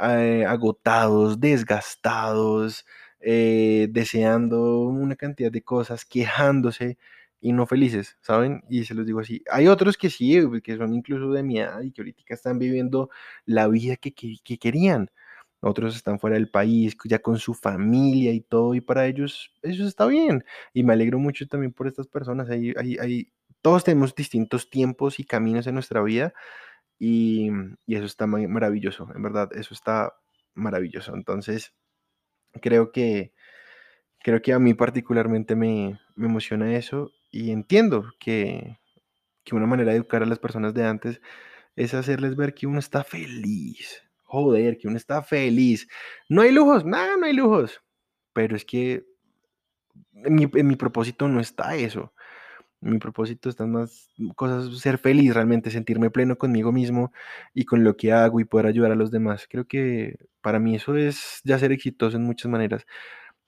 eh, 0.02 0.44
agotados, 0.48 1.40
desgastados, 1.40 2.84
eh, 3.26 3.88
deseando 3.90 4.80
una 4.80 5.16
cantidad 5.16 5.50
de 5.50 5.62
cosas, 5.62 6.04
quejándose 6.04 6.98
y 7.40 7.52
no 7.52 7.66
felices, 7.66 8.18
¿saben? 8.20 8.62
Y 8.68 8.84
se 8.84 8.94
los 8.94 9.06
digo 9.06 9.20
así. 9.20 9.42
Hay 9.50 9.66
otros 9.68 9.96
que 9.96 10.10
sí, 10.10 10.38
que 10.62 10.76
son 10.76 10.94
incluso 10.94 11.32
de 11.32 11.42
mi 11.42 11.58
edad 11.58 11.80
y 11.82 11.90
que 11.92 12.02
ahorita 12.02 12.22
están 12.28 12.58
viviendo 12.58 13.10
la 13.46 13.66
vida 13.68 13.96
que, 13.96 14.12
que, 14.14 14.58
querían. 14.58 15.10
Otros 15.60 15.96
están 15.96 16.18
fuera 16.18 16.34
del 16.36 16.50
país, 16.50 16.96
ya 17.04 17.20
con 17.20 17.38
su 17.38 17.54
familia 17.54 18.32
y 18.32 18.40
todo, 18.40 18.74
y 18.74 18.80
para 18.82 19.06
ellos 19.06 19.52
eso 19.62 19.86
está 19.86 20.06
bien. 20.06 20.44
Y 20.74 20.84
me 20.84 20.92
alegro 20.92 21.18
mucho 21.18 21.46
también 21.48 21.72
por 21.72 21.86
estas 21.86 22.06
personas. 22.06 22.50
Hay, 22.50 22.74
hay, 22.76 23.32
todos 23.62 23.84
tenemos 23.84 24.14
distintos 24.14 24.68
tiempos 24.70 25.18
y 25.20 25.24
caminos 25.24 25.66
en 25.66 25.74
nuestra 25.74 26.02
vida 26.02 26.34
y, 26.98 27.50
y 27.86 27.96
eso 27.96 28.04
está 28.06 28.26
maravilloso, 28.26 29.08
en 29.14 29.22
verdad, 29.22 29.50
eso 29.54 29.74
está 29.74 30.14
maravilloso. 30.54 31.14
Entonces, 31.14 31.74
creo 32.60 32.92
que, 32.92 33.32
creo 34.20 34.42
que 34.42 34.52
a 34.52 34.58
mí 34.58 34.74
particularmente 34.74 35.56
me, 35.56 36.00
me 36.14 36.26
emociona 36.26 36.76
eso 36.76 37.12
y 37.30 37.50
entiendo 37.50 38.12
que, 38.18 38.78
una 39.52 39.66
manera 39.66 39.90
de 39.90 39.98
educar 39.98 40.22
a 40.22 40.26
las 40.26 40.38
personas 40.38 40.74
de 40.74 40.84
antes 40.84 41.20
es 41.76 41.94
hacerles 41.94 42.34
ver 42.34 42.54
que 42.54 42.66
uno 42.66 42.78
está 42.78 43.04
feliz. 43.04 44.02
Joder, 44.22 44.78
que 44.78 44.88
uno 44.88 44.96
está 44.96 45.22
feliz. 45.22 45.86
No 46.28 46.42
hay 46.42 46.50
lujos, 46.50 46.84
nada, 46.84 47.16
no 47.16 47.26
hay 47.26 47.34
lujos. 47.34 47.82
Pero 48.32 48.56
es 48.56 48.64
que 48.64 49.04
en 50.12 50.34
mi, 50.34 50.76
propósito 50.76 51.28
no 51.28 51.40
está 51.40 51.76
eso. 51.76 52.12
Mi 52.84 52.98
propósito 52.98 53.48
están 53.50 53.72
más 53.72 54.08
cosas, 54.36 54.78
ser 54.78 54.98
feliz 54.98 55.34
realmente, 55.34 55.70
sentirme 55.70 56.10
pleno 56.10 56.36
conmigo 56.38 56.72
mismo 56.72 57.12
y 57.54 57.64
con 57.64 57.84
lo 57.84 57.96
que 57.96 58.12
hago 58.12 58.40
y 58.40 58.44
poder 58.44 58.66
ayudar 58.66 58.92
a 58.92 58.96
los 58.96 59.10
demás. 59.10 59.46
Creo 59.50 59.66
que 59.66 60.18
para 60.40 60.58
mí 60.60 60.76
eso 60.76 60.96
es 60.96 61.40
ya 61.44 61.58
ser 61.58 61.72
exitoso 61.72 62.16
en 62.16 62.24
muchas 62.24 62.50
maneras. 62.50 62.86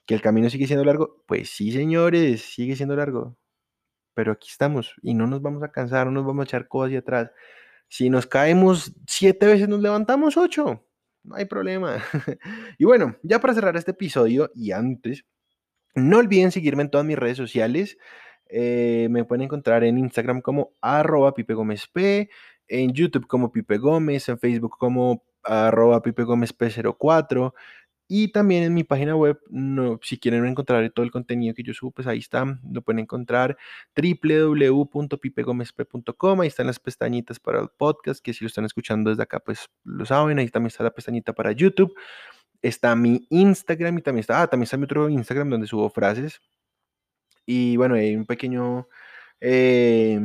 ¿Que 0.07 0.15
el 0.15 0.23
camino 0.23 0.51
sigue 0.51 0.67
siendo 0.67 0.85
largo? 0.85 1.23
Pues 1.27 1.51
sí, 1.51 1.73
señores, 1.73 2.43
sigue 2.43 2.77
siendo 2.77 2.97
largo 2.97 3.37
pero 4.17 4.33
aquí 4.33 4.49
estamos 4.51 4.95
y 5.03 5.13
no 5.13 5.27
nos 5.27 5.43
vamos 5.43 5.63
a 5.63 5.71
cansar, 5.71 6.07
no 6.07 6.13
nos 6.13 6.25
vamos 6.27 6.45
a 6.45 6.49
echar 6.49 6.69
cosas 6.69 6.87
hacia 6.87 7.01
atrás. 7.01 7.31
Si 7.87 8.09
nos 8.09 8.27
caemos 8.27 8.95
siete 9.07 9.45
veces, 9.45 9.69
nos 9.69 9.83
levantamos 9.83 10.39
ocho. 10.39 10.87
No 11.23 11.37
hay 11.37 11.45
problema. 11.45 12.03
y 12.79 12.87
bueno, 12.87 13.17
ya 13.23 13.41
para 13.41 13.53
cerrar 13.53 13.77
este 13.77 13.91
episodio 13.91 14.51
y 14.55 14.73
antes, 14.73 15.27
no 15.95 16.17
olviden 16.17 16.51
seguirme 16.51 16.85
en 16.85 16.91
todas 16.91 17.07
mis 17.07 17.19
redes 17.19 17.37
sociales. 17.37 17.99
Eh, 18.49 19.09
me 19.11 19.25
pueden 19.25 19.43
encontrar 19.43 19.85
en 19.85 19.99
Instagram 19.99 20.41
como 20.41 20.73
arroba 20.81 21.35
Pipe 21.35 21.55
Gómez 21.55 21.87
P, 21.89 22.31
en 22.69 22.93
YouTube 22.93 23.27
como 23.27 23.53
Pipe 23.53 23.79
Gómez, 23.79 24.29
en 24.29 24.39
Facebook 24.39 24.77
como 24.79 25.25
arroba 25.43 26.03
Pipe 26.03 26.25
Gómez 26.25 26.57
P04, 26.57 27.53
y 28.09 28.29
también 28.29 28.63
en 28.63 28.73
mi 28.73 28.85
página 28.85 29.17
web, 29.17 29.41
no, 29.51 29.99
si 30.01 30.17
quieren 30.19 30.47
encontrar 30.47 30.89
todo 30.91 31.05
el 31.05 31.11
contenido 31.11 31.55
que 31.55 31.65
yo 31.65 31.75
subo, 31.75 31.91
pues 31.91 32.07
ahí 32.07 32.19
está, 32.19 32.45
lo 32.71 32.83
pueden 32.83 33.01
encontrar 33.01 33.57
www.pipegomesp.com, 33.97 36.41
ahí 36.41 36.47
están 36.47 36.69
las 36.69 36.79
pestañitas 36.79 37.41
para 37.41 37.61
el 37.61 37.69
podcast, 37.77 38.23
que 38.23 38.33
si 38.33 38.45
lo 38.45 38.49
están 38.49 38.65
escuchando 38.65 39.11
desde 39.11 39.25
acá, 39.25 39.41
pues 39.41 39.67
lo 39.83 40.07
saben, 40.07 40.39
ahí 40.39 40.49
también 40.49 40.69
está 40.69 40.85
la 40.85 40.93
pestañita 40.93 41.33
para 41.33 41.51
YouTube, 41.51 41.93
está 42.63 42.95
mi 42.95 43.27
Instagram 43.31 43.99
y 43.99 44.03
también 44.03 44.21
está, 44.21 44.43
ah, 44.43 44.47
también 44.47 44.65
está 44.65 44.77
mi 44.77 44.85
otro 44.85 45.09
Instagram 45.09 45.51
donde 45.51 45.67
subo 45.67 45.91
frases. 45.91 46.41
Y 47.47 47.77
bueno, 47.77 47.95
hay 47.95 48.15
un 48.17 48.27
pequeño... 48.27 48.89
Eh, 49.41 50.19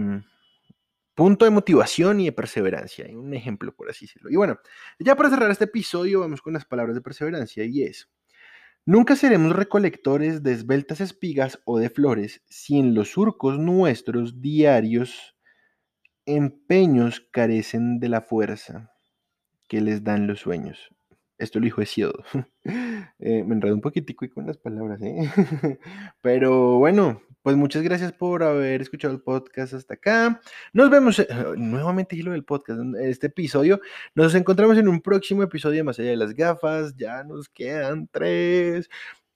punto 1.21 1.45
de 1.45 1.51
motivación 1.51 2.19
y 2.19 2.25
de 2.25 2.31
perseverancia. 2.31 3.05
Un 3.11 3.33
ejemplo, 3.33 3.75
por 3.75 3.89
así 3.89 4.05
decirlo. 4.05 4.31
Y 4.31 4.35
bueno, 4.35 4.59
ya 4.99 5.15
para 5.15 5.29
cerrar 5.29 5.51
este 5.51 5.65
episodio, 5.65 6.21
vamos 6.21 6.41
con 6.41 6.53
las 6.53 6.65
palabras 6.65 6.95
de 6.95 7.01
perseverancia 7.01 7.63
y 7.63 7.83
es, 7.83 8.09
nunca 8.85 9.15
seremos 9.15 9.55
recolectores 9.55 10.41
de 10.41 10.53
esbeltas 10.53 11.01
espigas 11.01 11.59
o 11.65 11.77
de 11.77 11.89
flores 11.89 12.41
si 12.49 12.79
en 12.79 12.95
los 12.95 13.11
surcos 13.11 13.59
nuestros 13.59 14.41
diarios 14.41 15.35
empeños 16.25 17.27
carecen 17.31 17.99
de 17.99 18.09
la 18.09 18.21
fuerza 18.21 18.91
que 19.67 19.81
les 19.81 20.03
dan 20.03 20.27
los 20.27 20.39
sueños. 20.39 20.89
Esto 21.41 21.59
lo 21.59 21.65
dijo 21.65 21.81
Hesiodo. 21.81 22.23
Eh, 23.23 23.43
me 23.43 23.55
enredo 23.55 23.75
un 23.75 23.81
poquitico 23.81 24.25
y 24.25 24.29
con 24.29 24.47
las 24.47 24.57
palabras, 24.57 24.99
¿eh? 25.01 25.29
Pero 26.21 26.77
bueno, 26.77 27.21
pues 27.43 27.55
muchas 27.55 27.83
gracias 27.83 28.13
por 28.13 28.43
haber 28.43 28.81
escuchado 28.81 29.13
el 29.13 29.21
podcast 29.21 29.73
hasta 29.73 29.95
acá. 29.95 30.41
Nos 30.73 30.89
vemos 30.89 31.19
eh, 31.19 31.27
nuevamente 31.55 32.15
lo 32.17 32.31
del 32.31 32.43
podcast, 32.43 32.79
este 32.99 33.27
episodio. 33.27 33.79
Nos 34.15 34.33
encontramos 34.35 34.77
en 34.77 34.87
un 34.87 35.01
próximo 35.01 35.43
episodio 35.43 35.77
de 35.77 35.83
Más 35.83 35.99
allá 35.99 36.09
de 36.11 36.17
las 36.17 36.33
gafas. 36.33 36.95
Ya 36.95 37.23
nos 37.23 37.49
quedan 37.49 38.07
tres. 38.11 38.89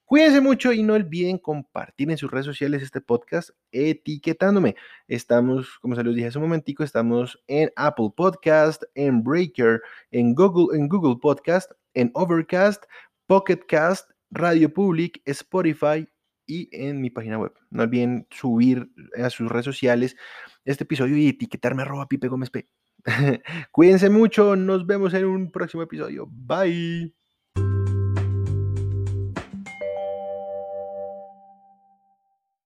Cuídense 0.06 0.40
mucho 0.40 0.72
y 0.72 0.84
no 0.84 0.94
olviden 0.94 1.40
compartir 1.40 2.12
en 2.12 2.18
sus 2.18 2.30
redes 2.30 2.46
sociales 2.46 2.84
este 2.84 3.02
podcast 3.02 3.50
etiquetándome. 3.72 4.76
Estamos, 5.08 5.80
como 5.80 5.96
se 5.96 6.04
los 6.04 6.14
dije 6.14 6.28
hace 6.28 6.38
un 6.38 6.44
momentico, 6.44 6.84
estamos 6.84 7.42
en 7.48 7.72
Apple 7.76 8.12
Podcast, 8.16 8.84
en 8.94 9.24
Breaker, 9.24 9.82
en 10.12 10.36
Google, 10.36 10.78
en 10.78 10.88
Google 10.90 11.18
Podcast, 11.20 11.72
en 11.96 12.12
Overcast, 12.14 12.84
Pocket 13.28 13.62
Cast, 13.68 14.12
Radio 14.30 14.74
Public, 14.74 15.22
Spotify 15.26 16.08
y 16.46 16.70
en 16.72 17.02
mi 17.02 17.10
página 17.10 17.40
web. 17.40 17.54
No 17.72 17.84
olviden 17.84 18.28
subir 18.30 18.90
a 19.18 19.30
sus 19.30 19.50
redes 19.50 19.66
sociales 19.66 20.16
este 20.64 20.84
episodio 20.84 21.18
y 21.18 21.30
etiquetarme 21.30 21.82
arroba 21.82 22.08
Pipe 22.08 22.28
Gómez 22.28 22.50
P. 22.50 22.70
Cuídense 23.72 24.10
mucho, 24.10 24.56
nos 24.56 24.86
vemos 24.86 25.14
en 25.14 25.26
un 25.26 25.52
próximo 25.52 25.84
episodio. 25.84 26.28
Bye. 26.30 27.25